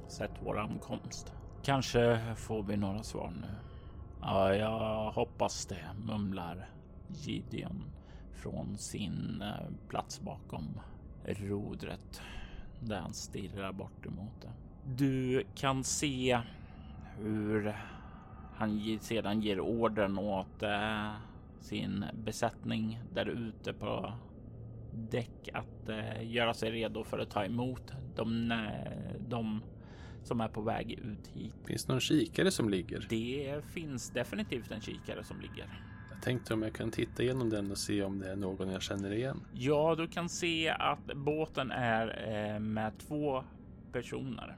sett 0.09 0.31
vår 0.45 0.59
ankomst. 0.59 1.33
Kanske 1.63 2.21
får 2.37 2.63
vi 2.63 2.77
några 2.77 3.03
svar 3.03 3.33
nu. 3.41 3.49
Ja, 4.21 4.55
jag 4.55 5.13
hoppas 5.13 5.67
det, 5.67 5.85
mumlar 6.07 6.69
Gideon 7.09 7.85
från 8.33 8.79
sin 8.79 9.43
eh, 9.43 9.89
plats 9.89 10.21
bakom 10.21 10.81
rodret 11.25 12.23
där 12.81 13.01
han 13.01 13.15
stirrar 13.15 13.73
bort 13.73 14.07
emot 14.07 14.41
det. 14.43 14.53
Du 14.85 15.45
kan 15.55 15.85
se 15.85 16.41
hur 17.19 17.77
han 18.55 18.99
sedan 19.01 19.41
ger 19.41 19.61
orden 19.61 20.19
åt 20.19 20.63
eh, 20.63 21.11
sin 21.61 22.05
besättning 22.25 23.01
där 23.15 23.27
ute 23.27 23.73
på 23.73 24.13
däck 24.95 25.49
att 25.53 25.89
eh, 25.89 26.33
göra 26.33 26.55
sig 26.55 26.71
redo 26.71 27.05
för 27.05 27.19
att 27.19 27.31
ta 27.31 27.45
emot 27.45 27.93
de, 28.17 28.55
de 29.29 29.63
som 30.25 30.41
är 30.41 30.49
på 30.49 30.61
väg 30.61 30.93
ut 30.93 31.27
hit. 31.27 31.55
Finns 31.65 31.85
det 31.85 31.93
någon 31.93 32.01
kikare 32.01 32.51
som 32.51 32.69
ligger? 32.69 33.07
Det 33.09 33.65
finns 33.65 34.11
definitivt 34.11 34.71
en 34.71 34.81
kikare 34.81 35.25
som 35.25 35.41
ligger 35.41 35.67
tänkte 36.23 36.55
om 36.55 36.63
jag 36.63 36.73
kan 36.73 36.91
titta 36.91 37.23
igenom 37.23 37.51
den 37.51 37.71
och 37.71 37.79
se 37.79 38.03
om 38.03 38.19
det 38.19 38.33
är 38.33 38.37
någon 38.37 38.69
jag 38.69 38.83
känner 38.83 39.13
igen. 39.13 39.41
Ja, 39.53 39.95
du 39.95 40.09
kan 40.09 40.29
se 40.29 40.69
att 40.69 41.05
båten 41.15 41.71
är 41.71 42.29
eh, 42.29 42.61
med 42.61 42.93
två 42.99 43.45
personer. 43.93 44.57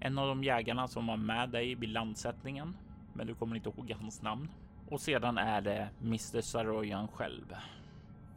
En 0.00 0.18
av 0.18 0.28
de 0.28 0.44
jägarna 0.44 0.88
som 0.88 1.06
var 1.06 1.16
med 1.16 1.50
dig 1.50 1.74
vid 1.74 1.88
landsättningen, 1.88 2.76
men 3.12 3.26
du 3.26 3.34
kommer 3.34 3.56
inte 3.56 3.68
ihåg 3.68 3.94
hans 4.00 4.22
namn. 4.22 4.48
Och 4.88 5.00
sedan 5.00 5.38
är 5.38 5.60
det 5.60 5.88
Mr 6.02 6.40
Saroyan 6.40 7.08
själv. 7.08 7.54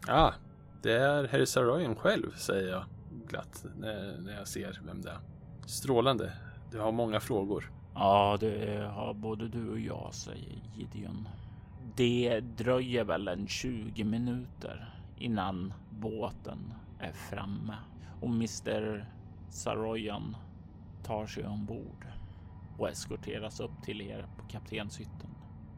Ja, 0.07 0.13
ah, 0.13 0.33
det 0.85 0.93
är 0.93 1.27
herr 1.27 1.45
Saroyan 1.45 1.95
själv, 1.95 2.35
säger 2.35 2.71
jag 2.71 2.83
glatt 3.27 3.65
när, 3.77 4.17
när 4.21 4.37
jag 4.37 4.47
ser 4.47 4.81
vem 4.85 5.01
det 5.01 5.09
är. 5.09 5.19
Strålande. 5.65 6.33
Du 6.71 6.79
har 6.79 6.91
många 6.91 7.19
frågor. 7.19 7.71
Ja, 7.95 8.37
det 8.39 8.89
har 8.93 9.13
både 9.13 9.47
du 9.47 9.69
och 9.69 9.79
jag, 9.79 10.13
säger 10.13 10.61
Gideon. 10.75 11.27
Det 11.95 12.39
dröjer 12.39 13.03
väl 13.03 13.27
en 13.27 13.47
20 13.47 14.03
minuter 14.03 14.93
innan 15.17 15.73
båten 15.89 16.73
är 16.99 17.11
framme 17.11 17.75
och 18.21 18.29
Mr 18.29 19.05
Saroyan 19.49 20.37
tar 21.03 21.25
sig 21.25 21.47
ombord 21.47 22.07
och 22.77 22.89
eskorteras 22.89 23.59
upp 23.59 23.83
till 23.83 24.01
er 24.01 24.25
på 24.37 24.47
kaptenshytten. 24.47 25.34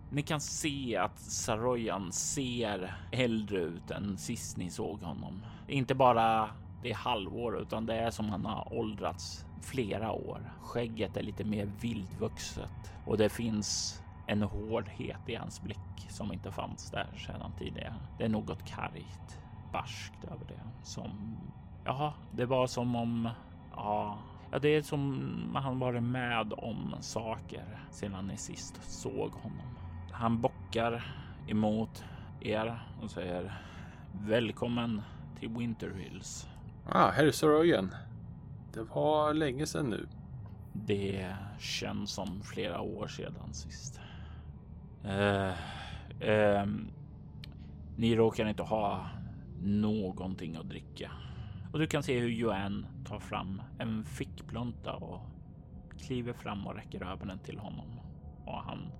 Ni 0.09 0.21
kan 0.21 0.41
se 0.41 0.97
att 0.97 1.19
Saroyan 1.19 2.11
ser 2.11 2.97
äldre 3.11 3.59
ut 3.59 3.91
än 3.91 4.17
sist 4.17 4.57
ni 4.57 4.69
såg 4.69 5.01
honom. 5.01 5.41
Inte 5.67 5.95
bara 5.95 6.49
det 6.83 6.91
halvår, 6.91 7.61
utan 7.61 7.85
det 7.85 7.95
är 7.95 8.11
som 8.11 8.29
han 8.29 8.45
har 8.45 8.73
åldrats 8.73 9.45
flera 9.61 10.11
år. 10.11 10.51
Skägget 10.61 11.17
är 11.17 11.23
lite 11.23 11.43
mer 11.43 11.71
vildvuxet 11.81 12.93
och 13.05 13.17
det 13.17 13.29
finns 13.29 14.01
en 14.27 14.43
hårdhet 14.43 15.29
i 15.29 15.35
hans 15.35 15.61
blick 15.61 16.07
som 16.09 16.33
inte 16.33 16.51
fanns 16.51 16.91
där 16.91 17.07
sedan 17.27 17.51
tidigare. 17.59 17.95
Det 18.17 18.23
är 18.23 18.29
något 18.29 18.65
kargt, 18.65 19.39
barskt 19.71 20.23
över 20.23 20.45
det 20.47 20.85
som 20.85 21.37
ja, 21.85 22.13
det 22.31 22.45
var 22.45 22.67
som 22.67 22.95
om 22.95 23.29
ja, 23.75 24.17
Ja, 24.51 24.59
det 24.59 24.75
är 24.75 24.81
som 24.81 25.55
han 25.55 25.79
varit 25.79 26.03
med 26.03 26.53
om 26.53 26.95
saker 26.99 27.79
sedan 27.91 28.27
ni 28.27 28.37
sist 28.37 28.91
såg 28.91 29.31
honom. 29.31 29.76
Han 30.19 30.41
bockar 30.41 31.03
emot 31.47 32.03
er 32.41 32.79
och 33.01 33.11
säger 33.11 33.61
välkommen 34.11 35.01
till 35.39 35.49
Winter 35.49 35.93
Hills. 35.93 36.47
Ah, 36.85 37.11
Harry 37.11 37.31
Soroyan. 37.31 37.95
Det 38.73 38.81
var 38.81 39.33
länge 39.33 39.65
sedan 39.65 39.89
nu. 39.89 40.07
Det 40.73 41.35
känns 41.59 42.11
som 42.11 42.41
flera 42.41 42.81
år 42.81 43.07
sedan 43.07 43.53
sist. 43.53 43.99
Uh, 45.05 45.51
uh, 46.29 46.65
ni 47.97 48.15
råkar 48.15 48.47
inte 48.47 48.63
ha 48.63 49.09
någonting 49.63 50.55
att 50.55 50.69
dricka. 50.69 51.11
Och 51.73 51.79
du 51.79 51.87
kan 51.87 52.03
se 52.03 52.19
hur 52.19 52.29
Joanne 52.29 52.87
tar 53.05 53.19
fram 53.19 53.61
en 53.79 54.05
fickplunta 54.05 54.93
och 54.93 55.21
kliver 55.99 56.33
fram 56.33 56.67
och 56.67 56.75
räcker 56.75 57.11
över 57.11 57.25
den 57.25 57.39
till 57.39 57.59
honom. 57.59 57.99
Och 58.45 58.63
han 58.63 58.91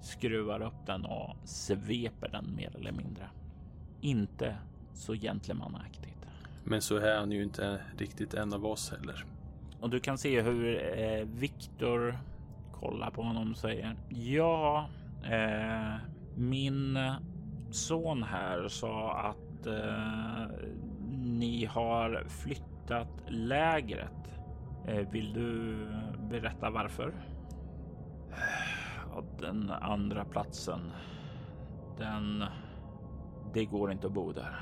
skruvar 0.00 0.62
upp 0.62 0.86
den 0.86 1.04
och 1.04 1.36
sveper 1.44 2.28
den 2.28 2.54
mer 2.56 2.76
eller 2.76 2.92
mindre. 2.92 3.30
Inte 4.00 4.56
så 4.94 5.14
gentlemanaktigt. 5.14 6.26
Men 6.64 6.82
så 6.82 6.96
är 6.96 7.18
han 7.18 7.32
ju 7.32 7.42
inte 7.42 7.80
riktigt 7.98 8.34
en 8.34 8.52
av 8.52 8.66
oss 8.66 8.90
heller. 8.90 9.24
Och 9.80 9.90
du 9.90 10.00
kan 10.00 10.18
se 10.18 10.42
hur 10.42 10.98
eh, 10.98 11.24
Viktor 11.24 12.18
kollar 12.72 13.10
på 13.10 13.22
honom 13.22 13.50
och 13.50 13.56
säger 13.56 13.96
ja, 14.08 14.88
eh, 15.24 15.94
min 16.34 16.98
son 17.70 18.22
här 18.22 18.68
sa 18.68 19.12
att 19.12 19.66
eh, 19.66 20.46
ni 21.18 21.64
har 21.64 22.24
flyttat 22.28 23.22
lägret. 23.28 24.40
Eh, 24.86 25.10
vill 25.10 25.32
du 25.32 25.76
berätta 26.30 26.70
varför? 26.70 27.12
den 29.38 29.70
andra 29.70 30.24
platsen. 30.24 30.80
Den. 31.98 32.44
Det 33.54 33.64
går 33.64 33.92
inte 33.92 34.06
att 34.06 34.12
bo 34.12 34.32
där. 34.32 34.60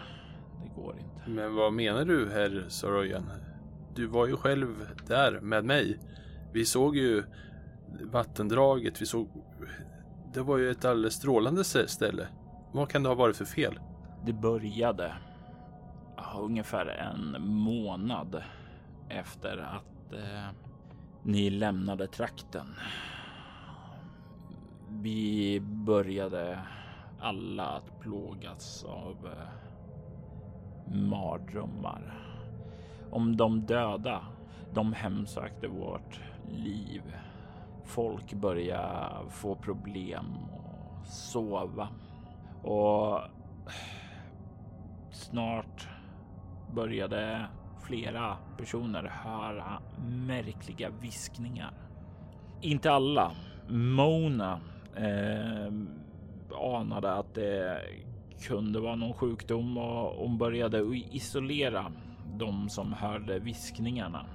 Det 0.62 0.82
går 0.82 0.96
inte. 0.98 1.30
Men 1.30 1.54
vad 1.54 1.72
menar 1.72 2.04
du, 2.04 2.30
herr 2.30 2.64
Soroyan? 2.68 3.30
Du 3.94 4.06
var 4.06 4.26
ju 4.26 4.36
själv 4.36 4.88
där 5.06 5.40
med 5.40 5.64
mig. 5.64 5.98
Vi 6.52 6.64
såg 6.64 6.96
ju 6.96 7.24
vattendraget. 8.12 9.02
Vi 9.02 9.06
såg. 9.06 9.28
Det 10.34 10.40
var 10.40 10.58
ju 10.58 10.70
ett 10.70 10.84
alldeles 10.84 11.14
strålande 11.14 11.64
ställe. 11.64 12.28
Vad 12.72 12.88
kan 12.88 13.02
det 13.02 13.08
ha 13.08 13.16
varit 13.16 13.36
för 13.36 13.44
fel? 13.44 13.78
Det 14.26 14.32
började 14.32 15.12
ungefär 16.38 16.86
en 16.86 17.36
månad 17.46 18.42
efter 19.08 19.58
att 19.58 20.12
eh, 20.12 20.48
ni 21.22 21.50
lämnade 21.50 22.06
trakten. 22.06 22.66
Vi 24.88 25.60
började 25.60 26.58
alla 27.20 27.64
att 27.64 28.00
plågas 28.00 28.84
av 28.84 29.16
eh, 29.26 30.94
mardrömmar 30.94 32.26
om 33.10 33.36
de 33.36 33.66
döda. 33.66 34.20
De 34.74 34.92
hemsökte 34.92 35.68
vårt 35.68 36.20
liv. 36.50 37.02
Folk 37.84 38.32
började 38.32 39.30
få 39.30 39.54
problem 39.54 40.26
och 40.52 41.06
sova 41.06 41.88
och 42.62 43.20
snart 45.10 45.88
började 46.74 47.46
flera 47.80 48.36
personer 48.58 49.02
höra 49.02 49.82
märkliga 50.08 50.90
viskningar. 50.90 51.72
Inte 52.60 52.92
alla. 52.92 53.32
Mona 53.68 54.60
eh, 54.96 55.72
anade 56.74 57.12
att 57.12 57.34
det 57.34 57.80
kunde 58.40 58.80
vara 58.80 58.96
någon 58.96 59.14
sjukdom 59.14 59.78
och 59.78 60.16
hon 60.16 60.38
började 60.38 60.78
isolera 61.10 61.92
de 62.34 62.68
som 62.68 62.92
hörde 62.92 63.38
viskningarna. 63.38 64.26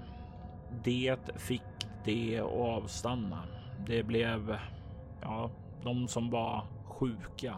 Det 0.84 1.32
fick 1.36 1.62
det 2.05 2.39
att 2.39 2.51
avstanna. 2.51 3.43
Det 3.88 4.03
blev 4.03 4.57
ja, 5.22 5.51
de 5.84 6.07
som 6.07 6.30
var 6.30 6.66
sjuka 6.86 7.55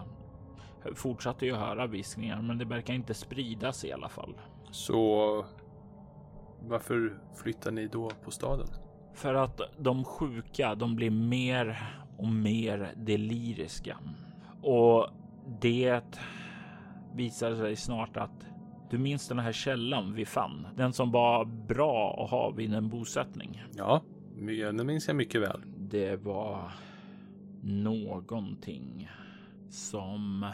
fortsatte 0.96 1.46
ju 1.46 1.56
höra 1.56 1.88
viskningar, 1.88 2.42
men 2.42 2.58
det 2.58 2.66
verkar 2.66 2.94
inte 2.94 3.14
spridas 3.14 3.86
i 3.86 3.92
alla 3.92 4.10
fall. 4.10 4.36
Så 4.72 5.46
varför 6.62 7.18
flyttar 7.36 7.72
ni 7.72 7.88
då 7.88 8.10
på 8.24 8.32
staden? 8.32 8.68
För 9.14 9.34
att 9.34 9.62
de 9.78 10.04
sjuka, 10.04 10.76
de 10.76 10.96
blir 10.96 11.12
mer 11.12 11.94
och 12.18 12.28
mer 12.28 12.94
deliriska. 12.96 13.98
Och 14.62 15.08
det 15.62 16.20
visar 17.16 17.56
sig 17.56 17.76
snart 17.76 18.18
att 18.18 18.48
du 18.90 18.98
minns 18.98 19.28
den 19.28 19.40
här 19.40 19.52
källan 19.52 20.14
vi 20.14 20.26
fann? 20.26 20.68
Den 20.76 20.94
som 20.94 21.12
var 21.12 21.46
bra 21.46 22.24
att 22.24 22.30
ha 22.32 22.50
vid 22.50 22.74
en 22.74 22.90
bosättning. 22.90 23.64
Ja, 23.76 24.02
den 24.58 24.88
minns 24.88 25.08
jag 25.08 25.16
mycket 25.16 25.42
väl. 25.42 25.62
Det 25.78 26.16
var 26.16 26.72
någonting 27.62 29.10
som 29.70 30.46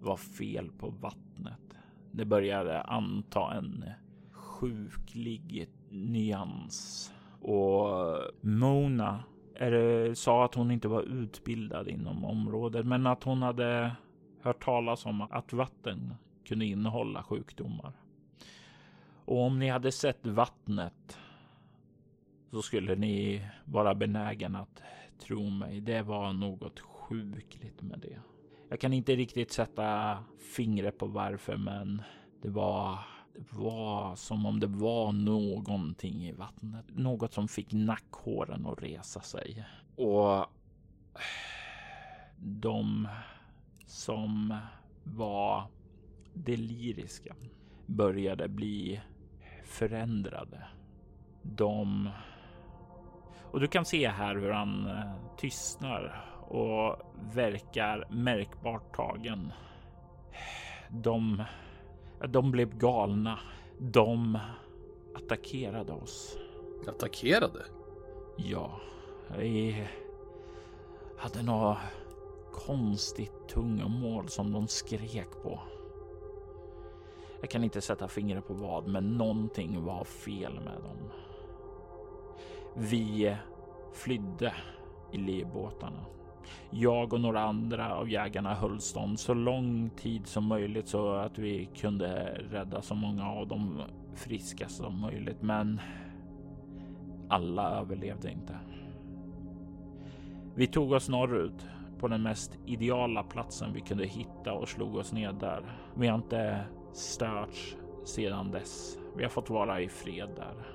var 0.00 0.16
fel 0.16 0.70
på 0.78 0.90
vattnet. 0.90 1.78
Det 2.12 2.24
började 2.24 2.82
anta 2.82 3.54
en 3.54 3.84
sjuklig 4.32 5.68
nyans 5.90 7.12
och 7.40 7.88
Mona 8.40 9.24
sa 10.14 10.44
att 10.44 10.54
hon 10.54 10.70
inte 10.70 10.88
var 10.88 11.02
utbildad 11.02 11.88
inom 11.88 12.24
området, 12.24 12.86
men 12.86 13.06
att 13.06 13.24
hon 13.24 13.42
hade 13.42 13.92
hört 14.40 14.64
talas 14.64 15.06
om 15.06 15.20
att 15.20 15.52
vatten 15.52 16.14
kunde 16.44 16.64
innehålla 16.64 17.22
sjukdomar. 17.22 17.92
Och 19.24 19.40
om 19.40 19.58
ni 19.58 19.68
hade 19.68 19.92
sett 19.92 20.26
vattnet 20.26 21.18
så 22.50 22.62
skulle 22.62 22.94
ni 22.94 23.46
vara 23.64 23.94
benägen 23.94 24.56
att 24.56 24.82
tro 25.18 25.50
mig. 25.50 25.80
Det 25.80 26.02
var 26.02 26.32
något 26.32 26.80
sjukligt 26.80 27.82
med 27.82 27.98
det. 27.98 28.20
Jag 28.68 28.80
kan 28.80 28.92
inte 28.92 29.16
riktigt 29.16 29.52
sätta 29.52 30.18
fingret 30.56 30.98
på 30.98 31.06
varför, 31.06 31.56
men 31.56 32.02
det 32.42 32.50
var 32.50 32.98
det 33.34 33.52
var 33.52 34.16
som 34.16 34.46
om 34.46 34.60
det 34.60 34.66
var 34.66 35.12
någonting 35.12 36.26
i 36.26 36.32
vattnet. 36.32 36.84
Något 36.88 37.32
som 37.32 37.48
fick 37.48 37.72
nackhåren 37.72 38.66
att 38.66 38.82
resa 38.82 39.20
sig. 39.20 39.64
Och 39.96 40.46
de 42.36 43.08
som 43.86 44.56
var 45.04 45.64
deliriska 46.34 47.34
började 47.86 48.48
bli 48.48 49.00
förändrade. 49.64 50.66
De... 51.42 52.10
Och 53.50 53.60
du 53.60 53.68
kan 53.68 53.84
se 53.84 54.08
här 54.08 54.34
hur 54.34 54.50
han 54.50 54.86
eh, 54.86 55.12
tystnar 55.36 56.24
och 56.48 57.14
verkar 57.34 58.06
märkbart 58.10 58.96
tagen. 58.96 59.52
De, 60.90 61.42
de 62.26 62.50
blev 62.50 62.78
galna. 62.78 63.38
De 63.78 64.38
attackerade 65.14 65.92
oss. 65.92 66.38
Attackerade? 66.88 67.64
Ja, 68.36 68.80
vi 69.38 69.86
hade 71.18 71.42
något 71.42 71.78
konstigt 72.52 73.48
tungomål 73.48 74.28
som 74.28 74.52
de 74.52 74.68
skrek 74.68 75.28
på. 75.42 75.60
Jag 77.40 77.50
kan 77.50 77.64
inte 77.64 77.80
sätta 77.80 78.08
fingret 78.08 78.46
på 78.46 78.54
vad, 78.54 78.88
men 78.88 79.18
någonting 79.18 79.84
var 79.84 80.04
fel 80.04 80.54
med 80.54 80.82
dem. 80.82 81.10
Vi 82.74 83.36
flydde 83.92 84.54
i 85.12 85.16
livbåtarna. 85.16 86.04
Jag 86.70 87.12
och 87.12 87.20
några 87.20 87.40
andra 87.40 87.94
av 87.94 88.10
jägarna 88.10 88.54
höll 88.54 88.80
stånd 88.80 89.20
så 89.20 89.34
lång 89.34 89.90
tid 89.96 90.26
som 90.26 90.44
möjligt 90.44 90.88
så 90.88 91.12
att 91.12 91.38
vi 91.38 91.68
kunde 91.76 92.40
rädda 92.50 92.82
så 92.82 92.94
många 92.94 93.30
av 93.30 93.48
dem 93.48 93.82
friska 94.14 94.68
som 94.68 95.00
möjligt. 95.00 95.42
Men 95.42 95.80
alla 97.28 97.70
överlevde 97.80 98.30
inte. 98.30 98.58
Vi 100.54 100.66
tog 100.66 100.92
oss 100.92 101.08
norrut 101.08 101.66
på 101.98 102.08
den 102.08 102.22
mest 102.22 102.58
ideala 102.66 103.22
platsen 103.22 103.72
vi 103.72 103.80
kunde 103.80 104.06
hitta 104.06 104.52
och 104.52 104.68
slog 104.68 104.96
oss 104.96 105.12
ner 105.12 105.32
där. 105.32 105.78
Vi 105.94 106.06
har 106.08 106.14
inte 106.16 106.64
störts 106.92 107.76
sedan 108.04 108.50
dess. 108.50 108.98
Vi 109.16 109.22
har 109.22 109.30
fått 109.30 109.50
vara 109.50 109.80
i 109.80 109.88
fred 109.88 110.28
där. 110.36 110.66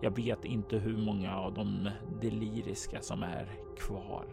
Jag 0.00 0.16
vet 0.16 0.44
inte 0.44 0.78
hur 0.78 0.96
många 0.96 1.36
av 1.36 1.54
de 1.54 1.90
deliriska 2.20 3.00
som 3.00 3.22
är 3.22 3.48
kvar. 3.78 4.26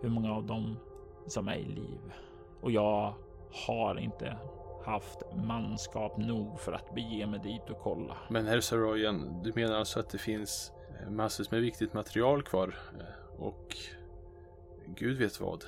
Hur 0.00 0.08
många 0.08 0.32
av 0.32 0.46
dem 0.46 0.76
som 1.26 1.48
är 1.48 1.56
i 1.56 1.64
liv. 1.64 2.12
Och 2.60 2.70
jag 2.70 3.14
har 3.66 3.98
inte 3.98 4.36
haft 4.84 5.18
manskap 5.36 6.18
nog 6.18 6.60
för 6.60 6.72
att 6.72 6.94
bege 6.94 7.26
mig 7.26 7.40
dit 7.40 7.70
och 7.70 7.78
kolla. 7.80 8.16
Men 8.30 8.46
herr 8.46 8.60
Saroyan, 8.60 9.42
du 9.42 9.52
menar 9.54 9.74
alltså 9.76 10.00
att 10.00 10.10
det 10.10 10.18
finns 10.18 10.72
massor 11.10 11.46
med 11.50 11.60
viktigt 11.60 11.94
material 11.94 12.42
kvar? 12.42 12.74
Eh, 12.98 13.42
och 13.42 13.76
Gud 14.86 15.18
vet 15.18 15.40
vad. 15.40 15.64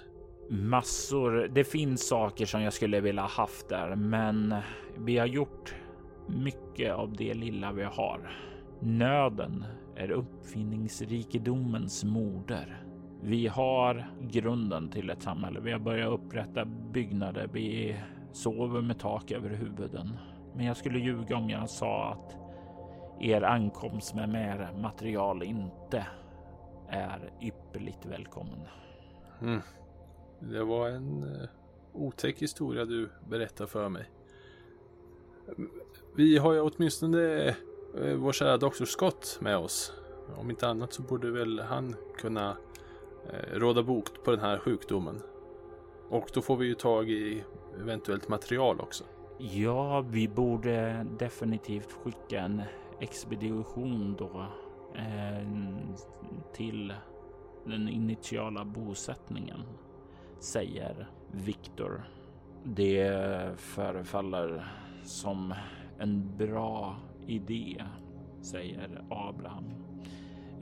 Massor. 0.49 1.49
Det 1.49 1.64
finns 1.64 2.09
saker 2.09 2.47
som 2.47 2.62
jag 2.62 2.72
skulle 2.72 3.01
vilja 3.01 3.22
haft 3.22 3.68
där, 3.68 3.97
men 3.97 4.55
vi 4.99 5.18
har 5.18 5.26
gjort 5.26 5.74
mycket 6.26 6.93
av 6.93 7.12
det 7.16 7.35
lilla 7.35 7.72
vi 7.72 7.83
har. 7.83 8.37
Nöden 8.81 9.64
är 9.97 10.11
uppfinningsrikedomens 10.11 12.05
moder. 12.05 12.89
Vi 13.23 13.47
har 13.47 14.11
grunden 14.21 14.89
till 14.89 15.11
ett 15.11 15.23
samhälle. 15.23 15.61
Vi 15.61 15.73
har 15.73 15.79
börjat 15.79 16.12
upprätta 16.12 16.64
byggnader. 16.64 17.49
Vi 17.53 17.97
sover 18.33 18.81
med 18.81 18.99
tak 18.99 19.31
över 19.31 19.51
huvuden. 19.51 20.18
Men 20.55 20.66
jag 20.66 20.77
skulle 20.77 20.99
ljuga 20.99 21.37
om 21.37 21.51
jag 21.51 21.71
sa 21.71 22.12
att 22.12 22.37
er 23.21 23.43
ankomst 23.43 24.14
med 24.14 24.29
mer 24.29 24.73
material 24.83 25.43
inte 25.43 26.07
är 26.89 27.33
ypperligt 27.41 28.07
välkommen. 28.07 28.61
Mm. 29.41 29.61
Det 30.41 30.64
var 30.64 30.89
en 30.89 31.23
eh, 31.23 31.49
otäck 31.93 32.43
historia 32.43 32.85
du 32.85 33.11
berättade 33.29 33.71
för 33.71 33.89
mig. 33.89 34.11
Vi 36.16 36.39
har 36.39 36.53
ju 36.53 36.61
åtminstone 36.61 37.49
eh, 37.99 38.14
vår 38.16 38.33
kära 38.33 38.57
doktor 38.57 38.85
Scott 38.85 39.39
med 39.41 39.57
oss. 39.57 39.93
Om 40.37 40.51
inte 40.51 40.68
annat 40.68 40.93
så 40.93 41.03
borde 41.03 41.31
väl 41.31 41.61
han 41.61 41.97
kunna 42.18 42.57
Eh, 43.29 43.59
råda 43.59 43.83
bot 43.83 44.25
på 44.25 44.31
den 44.31 44.41
här 44.41 44.59
sjukdomen. 44.59 45.23
Och 46.09 46.31
då 46.35 46.43
får 46.43 46.57
vi 46.57 46.66
ju 46.66 46.75
tag 46.75 47.11
i 47.11 47.45
eventuellt 47.81 48.29
material 48.29 48.81
också. 48.81 49.05
Ja, 49.39 50.01
vi 50.01 50.29
borde 50.29 51.07
definitivt 51.18 51.93
skicka 51.93 52.41
en 52.41 52.62
expedition 53.01 54.16
då 54.18 54.47
eh, 54.95 55.49
till 56.53 56.95
den 57.64 57.89
initiala 57.89 58.64
bosättningen, 58.64 59.62
säger 60.39 61.09
Viktor. 61.33 62.03
Det 62.64 63.12
förefaller 63.57 64.73
som 65.05 65.55
en 65.99 66.37
bra 66.37 66.97
idé, 67.27 67.85
säger 68.41 69.05
Abraham. 69.11 69.64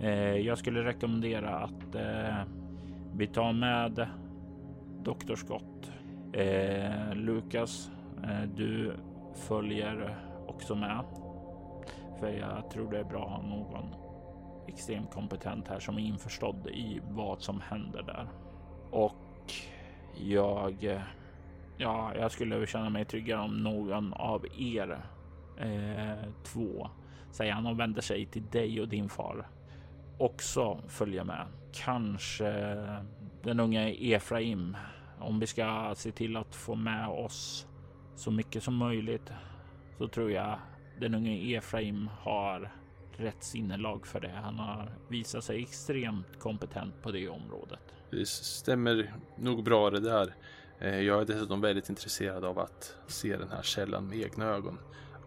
Eh, 0.00 0.36
jag 0.36 0.58
skulle 0.58 0.84
rekommendera 0.84 1.58
att 1.58 1.94
eh, 1.94 2.42
vi 3.14 3.26
tar 3.26 3.52
med 3.52 4.08
Dr. 5.02 5.34
Scott. 5.34 5.92
Eh, 6.32 7.14
Lukas, 7.14 7.90
du 8.56 8.92
följer 9.34 10.16
också 10.46 10.74
med. 10.74 11.04
För 12.20 12.28
jag 12.28 12.70
tror 12.70 12.90
det 12.90 12.98
är 12.98 13.04
bra 13.04 13.24
att 13.24 13.30
ha 13.30 13.42
någon 13.42 13.94
extremt 14.68 15.10
kompetent 15.10 15.68
här 15.68 15.80
som 15.80 15.98
är 15.98 16.02
införstådd 16.02 16.66
i 16.66 17.00
vad 17.08 17.42
som 17.42 17.60
händer 17.60 18.02
där. 18.02 18.28
Och 18.90 19.52
jag, 20.20 21.00
ja, 21.76 22.12
jag 22.14 22.32
skulle 22.32 22.66
känna 22.66 22.90
mig 22.90 23.04
tryggare 23.04 23.40
om 23.40 23.62
någon 23.62 24.12
av 24.12 24.46
er 24.58 25.00
eh, 25.58 26.32
två, 26.44 26.88
säger 27.30 27.52
han 27.52 27.66
och 27.66 27.80
vänder 27.80 28.02
sig 28.02 28.26
till 28.26 28.46
dig 28.46 28.80
och 28.80 28.88
din 28.88 29.08
far, 29.08 29.46
också 30.18 30.82
följa 30.88 31.24
med. 31.24 31.46
Kanske 31.72 32.50
den 33.42 33.60
unga 33.60 33.90
Efraim, 33.90 34.76
om 35.18 35.40
vi 35.40 35.46
ska 35.46 35.94
se 35.96 36.12
till 36.12 36.36
att 36.36 36.54
få 36.54 36.74
med 36.74 37.08
oss 37.08 37.66
så 38.16 38.30
mycket 38.30 38.62
som 38.62 38.74
möjligt 38.74 39.32
så 39.98 40.08
tror 40.08 40.30
jag 40.30 40.58
den 41.00 41.14
unge 41.14 41.56
Efraim 41.56 42.10
har 42.20 42.72
rätt 43.16 43.44
sinnelag 43.44 44.06
för 44.06 44.20
det. 44.20 44.40
Han 44.42 44.58
har 44.58 44.92
visat 45.08 45.44
sig 45.44 45.62
extremt 45.62 46.38
kompetent 46.38 47.02
på 47.02 47.10
det 47.10 47.28
området. 47.28 47.80
Det 48.10 48.28
stämmer 48.28 49.14
nog 49.36 49.64
bra 49.64 49.90
det 49.90 50.00
där. 50.00 50.34
Eh, 50.78 51.00
jag 51.00 51.20
är 51.20 51.24
dessutom 51.24 51.60
väldigt 51.60 51.88
intresserad 51.88 52.44
av 52.44 52.58
att 52.58 52.96
se 53.06 53.36
den 53.36 53.48
här 53.48 53.62
källan 53.62 54.08
med 54.08 54.18
egna 54.18 54.44
ögon. 54.44 54.78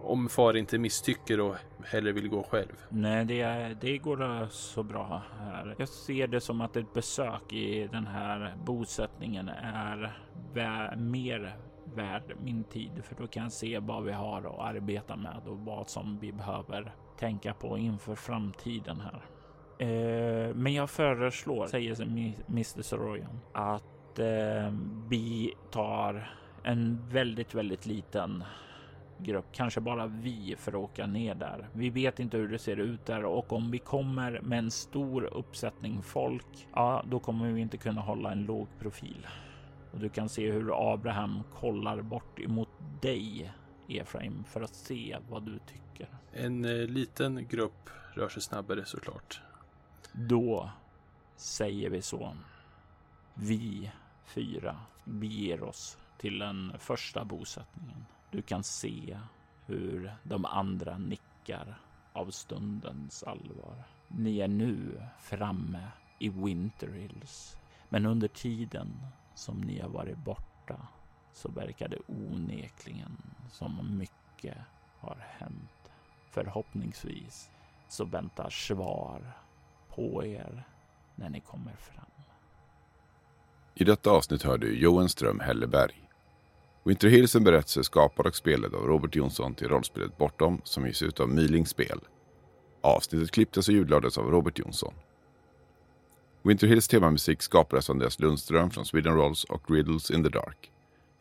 Om 0.04 0.30
far 0.30 0.58
inte 0.58 0.78
misstycker 0.78 1.40
och 1.40 1.56
hellre 1.86 2.12
vill 2.12 2.30
gå 2.30 2.44
själv. 2.44 2.76
Nej, 2.90 3.26
det, 3.26 3.78
det 3.82 3.98
går 3.98 4.48
så 4.50 4.84
bra 4.84 5.22
här. 5.40 5.76
Jag 5.78 5.90
ser 5.90 6.28
det 6.28 6.42
som 6.42 6.62
att 6.62 6.76
ett 6.76 6.94
besök 6.94 7.54
i 7.54 7.88
den 7.92 8.08
här 8.08 8.56
bosättningen 8.66 9.50
är 9.64 10.18
vä 10.54 10.96
mer 10.96 11.56
värd 11.96 12.36
min 12.44 12.64
tid, 12.64 13.04
för 13.04 13.16
då 13.16 13.28
kan 13.28 13.44
jag 13.44 13.52
se 13.52 13.80
vad 13.80 14.04
vi 14.04 14.12
har 14.12 14.38
att 14.38 14.76
arbeta 14.76 15.16
med 15.16 15.42
och 15.48 15.60
vad 15.60 15.90
som 15.90 16.20
vi 16.20 16.32
behöver 16.32 16.94
tänka 17.20 17.54
på 17.54 17.78
inför 17.78 18.16
framtiden 18.16 19.02
här. 19.02 19.22
Eh, 19.78 20.56
men 20.56 20.74
jag 20.74 20.90
föreslår, 20.90 21.68
säger 21.68 22.02
Mr 22.02 22.82
Soroyan, 22.82 23.40
att 23.54 24.20
eh, 24.20 24.74
vi 25.10 25.54
tar 25.72 26.32
en 26.64 27.10
väldigt, 27.10 27.56
väldigt 27.56 27.86
liten 27.86 28.44
grupp, 29.24 29.46
kanske 29.52 29.82
bara 29.82 30.08
vi 30.08 30.56
för 30.58 30.72
att 30.72 30.78
åka 30.78 31.08
ner 31.08 31.36
där. 31.36 31.68
Vi 31.74 31.90
vet 31.90 32.20
inte 32.20 32.38
hur 32.38 32.48
det 32.48 32.60
ser 32.60 32.78
ut 32.78 33.06
där 33.06 33.26
och 33.26 33.54
om 33.54 33.72
vi 33.72 33.80
kommer 33.80 34.42
med 34.42 34.60
en 34.60 34.72
stor 34.72 35.24
uppsättning 35.24 36.02
folk, 36.02 36.68
ja, 36.74 37.04
då 37.08 37.20
kommer 37.20 37.52
vi 37.52 37.62
inte 37.62 37.78
kunna 37.78 38.02
hålla 38.02 38.32
en 38.32 38.46
låg 38.46 38.68
profil. 38.80 39.28
Och 39.92 40.00
du 40.00 40.10
kan 40.10 40.30
se 40.30 40.52
hur 40.52 40.94
Abraham 40.94 41.44
kollar 41.54 42.02
bort 42.02 42.40
emot 42.40 42.70
dig, 43.02 43.54
Efraim, 43.88 44.44
för 44.44 44.62
att 44.62 44.76
se 44.76 45.18
vad 45.30 45.44
du 45.44 45.60
tycker. 45.60 46.08
En 46.34 46.66
eh, 46.66 46.88
liten 46.88 47.48
grupp 47.48 47.90
rör 48.14 48.30
sig 48.30 48.42
snabbare 48.42 48.86
såklart. 48.86 49.42
Då 50.14 50.70
säger 51.36 51.90
vi 51.90 52.02
så. 52.02 52.36
Vi 53.34 53.92
fyra 54.26 54.76
beger 55.04 55.64
oss 55.64 55.98
till 56.18 56.40
den 56.40 56.74
första 56.80 57.26
bosättningen. 57.26 58.06
Du 58.32 58.42
kan 58.42 58.64
se 58.64 59.20
hur 59.66 60.16
de 60.24 60.46
andra 60.46 60.98
nickar 60.98 61.82
av 62.14 62.32
stundens 62.32 63.24
allvar. 63.24 63.84
Ni 64.08 64.40
är 64.40 64.48
nu 64.48 65.02
framme 65.20 65.88
i 66.20 66.30
Winter 66.30 66.88
Hills. 66.88 67.58
Men 67.90 68.06
under 68.06 68.28
tiden 68.28 69.08
som 69.36 69.62
ni 69.62 69.80
har 69.80 69.90
varit 69.90 70.18
borta 70.18 70.88
så 71.34 71.50
verkar 71.52 71.88
det 71.88 72.00
onekligen 72.08 73.18
som 73.50 73.80
om 73.80 73.98
mycket 73.98 74.58
har 75.00 75.18
hänt. 75.40 75.92
Förhoppningsvis 76.32 77.50
så 77.88 78.06
väntar 78.06 78.50
svar 78.50 79.34
på 79.90 80.26
er 80.26 80.64
när 81.16 81.30
ni 81.30 81.40
kommer 81.40 81.76
fram. 81.76 82.06
I 83.74 83.84
detta 83.84 84.12
avsnitt 84.12 84.44
hör 84.44 84.58
du 84.58 84.80
Johan 84.80 85.10
Ström 85.10 85.40
Helleberg. 85.40 86.11
Winter 86.84 87.08
Hills 87.08 87.36
är 87.36 87.40
en 87.40 87.44
berättelse 87.44 87.84
skapad 87.84 88.28
och 88.28 88.36
spelad 88.36 88.76
av 88.76 88.88
Robert 88.88 89.16
Jonsson 89.16 89.56
till 89.56 89.68
rollspelet 89.68 90.18
Bortom 90.18 90.62
som 90.64 90.88
ges 90.88 91.02
ut 91.02 91.20
av 91.20 91.30
Myling 91.30 91.66
Spel. 91.66 92.00
Avsnittet 92.82 93.32
klipptes 93.32 93.68
och 93.68 93.74
ljudlades 93.74 94.18
av 94.18 94.32
Robert 94.32 94.60
Jonsson. 94.60 94.94
Winter 96.44 96.68
Hills 96.68 96.88
temamusik 96.88 97.42
skapades 97.42 97.90
av 97.90 97.94
Andreas 97.94 98.20
Lundström 98.20 98.72
från 98.72 98.86
Sweden 98.86 99.16
Rolls 99.16 99.44
och 99.44 99.72
Riddles 99.72 100.12
in 100.12 100.24
the 100.24 100.30
Dark. 100.30 100.72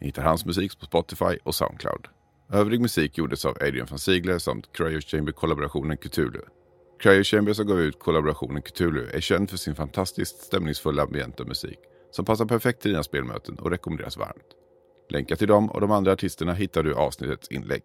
Ni 0.00 0.06
hittar 0.06 0.22
hans 0.22 0.44
musik 0.44 0.78
på 0.80 0.86
Spotify 0.86 1.38
och 1.42 1.54
Soundcloud. 1.54 2.08
Övrig 2.52 2.80
musik 2.80 3.18
gjordes 3.18 3.44
av 3.44 3.56
Adrian 3.60 3.86
van 3.90 3.98
Ziegler 3.98 4.38
samt 4.38 4.72
Cryo 4.72 5.00
Chamber-kollaborationen 5.00 5.96
Cthulhu. 5.96 6.42
Cryo 7.00 7.24
Chamber 7.24 7.52
som 7.52 7.66
gav 7.66 7.80
ut 7.80 7.98
kollaborationen 7.98 8.62
Cthulhu 8.62 9.06
är 9.12 9.20
känd 9.20 9.50
för 9.50 9.56
sin 9.56 9.74
fantastiskt 9.74 10.42
stämningsfulla 10.42 11.02
ambienta 11.02 11.44
musik 11.44 11.78
som 12.10 12.24
passar 12.24 12.44
perfekt 12.44 12.82
till 12.82 12.90
dina 12.90 13.02
spelmöten 13.02 13.58
och 13.58 13.70
rekommenderas 13.70 14.16
varmt. 14.16 14.59
Länkar 15.10 15.36
till 15.36 15.48
dem 15.48 15.70
och 15.70 15.80
de 15.80 15.90
andra 15.90 16.12
artisterna 16.12 16.52
hittar 16.52 16.82
du 16.82 16.90
i 16.90 16.94
avsnittets 16.94 17.48
inlägg. 17.48 17.82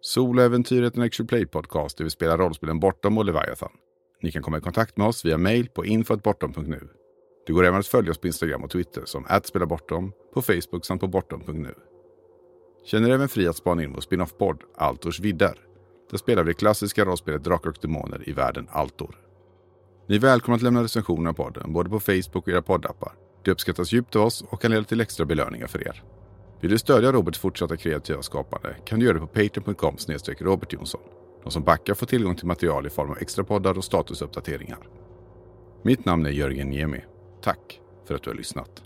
Soloäventyret 0.00 0.94
är 0.94 0.98
en 0.98 1.06
Actual 1.06 1.26
Play-podcast 1.26 1.98
där 1.98 2.04
vi 2.04 2.10
spelar 2.10 2.38
rollspelen 2.38 2.80
Bortom 2.80 3.18
och 3.18 3.24
Leviathan. 3.24 3.72
Ni 4.22 4.32
kan 4.32 4.42
komma 4.42 4.58
i 4.58 4.60
kontakt 4.60 4.96
med 4.96 5.06
oss 5.06 5.24
via 5.24 5.38
mail 5.38 5.68
på 5.68 5.84
info.bortom.nu. 5.84 6.88
Det 7.46 7.52
går 7.52 7.64
även 7.64 7.80
att 7.80 7.86
följa 7.86 8.10
oss 8.10 8.18
på 8.18 8.26
Instagram 8.26 8.64
och 8.64 8.70
Twitter 8.70 9.02
som 9.04 9.26
@spelabortom, 9.44 10.12
på 10.34 10.42
Facebook 10.42 10.84
samt 10.84 11.00
på 11.00 11.06
bortom.nu. 11.06 11.74
Känner 12.84 13.10
även 13.10 13.28
fri 13.28 13.48
att 13.48 13.56
spana 13.56 13.82
in 13.82 13.92
vår 13.92 14.00
spin-off-podd 14.00 14.62
Altors 14.76 15.20
vidder. 15.20 15.54
Där 16.10 16.18
spelar 16.18 16.42
vi 16.42 16.50
det 16.50 16.58
klassiska 16.58 17.04
rollspelet 17.04 17.44
Drakar 17.44 17.70
och 17.70 17.78
Demoner 17.80 18.28
i 18.28 18.32
världen 18.32 18.68
Altor. 18.70 19.16
Ni 20.08 20.16
är 20.16 20.20
välkomna 20.20 20.56
att 20.56 20.62
lämna 20.62 20.82
recensioner 20.82 21.30
av 21.30 21.34
podden 21.34 21.72
både 21.72 21.90
på 21.90 22.00
Facebook 22.00 22.36
och 22.36 22.48
era 22.48 22.62
poddappar. 22.62 23.12
Det 23.46 23.52
uppskattas 23.52 23.92
djupt 23.92 24.16
av 24.16 24.22
oss 24.22 24.44
och 24.48 24.62
kan 24.62 24.70
leda 24.70 24.84
till 24.84 25.00
extra 25.00 25.26
belöningar 25.26 25.66
för 25.66 25.88
er. 25.88 26.02
Vill 26.60 26.70
du 26.70 26.78
stödja 26.78 27.12
Roberts 27.12 27.38
fortsatta 27.38 27.76
kreativa 27.76 28.22
skapande 28.22 28.76
kan 28.84 28.98
du 28.98 29.06
göra 29.06 29.14
det 29.14 29.20
på 29.20 29.26
patreon.com 29.26 29.96
Robert 30.40 30.72
Jonsson. 30.72 31.00
De 31.42 31.50
som 31.50 31.62
backar 31.62 31.94
får 31.94 32.06
tillgång 32.06 32.36
till 32.36 32.46
material 32.46 32.86
i 32.86 32.90
form 32.90 33.10
av 33.10 33.18
extra 33.18 33.44
poddar 33.44 33.78
och 33.78 33.84
statusuppdateringar. 33.84 34.78
Mitt 35.82 36.04
namn 36.04 36.26
är 36.26 36.30
Jörgen 36.30 36.70
Niemi. 36.70 37.04
Tack 37.42 37.80
för 38.04 38.14
att 38.14 38.22
du 38.22 38.30
har 38.30 38.36
lyssnat. 38.36 38.82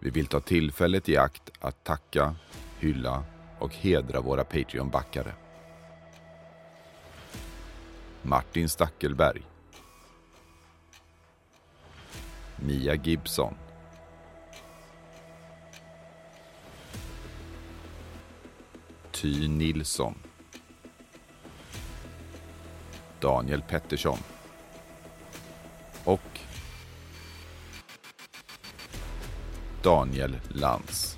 Vi 0.00 0.10
vill 0.10 0.26
ta 0.26 0.40
tillfället 0.40 1.08
i 1.08 1.16
akt 1.16 1.50
att 1.60 1.84
tacka, 1.84 2.34
hylla 2.78 3.24
och 3.58 3.74
hedra 3.74 4.20
våra 4.20 4.44
Patreon-backare. 4.44 5.32
Martin 8.22 8.68
Stackelberg. 8.68 9.42
Mia 12.56 12.94
Gibson. 12.94 13.54
Ty 19.12 19.48
Nilsson. 19.48 20.14
Daniel 23.20 23.62
Pettersson. 23.62 24.18
Och 26.04 26.40
Daniel 29.82 30.40
Lantz. 30.48 31.16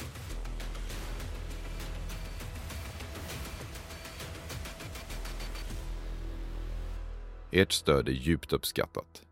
Ert 7.50 7.72
stöd 7.72 8.08
är 8.08 8.12
djupt 8.12 8.52
uppskattat. 8.52 9.27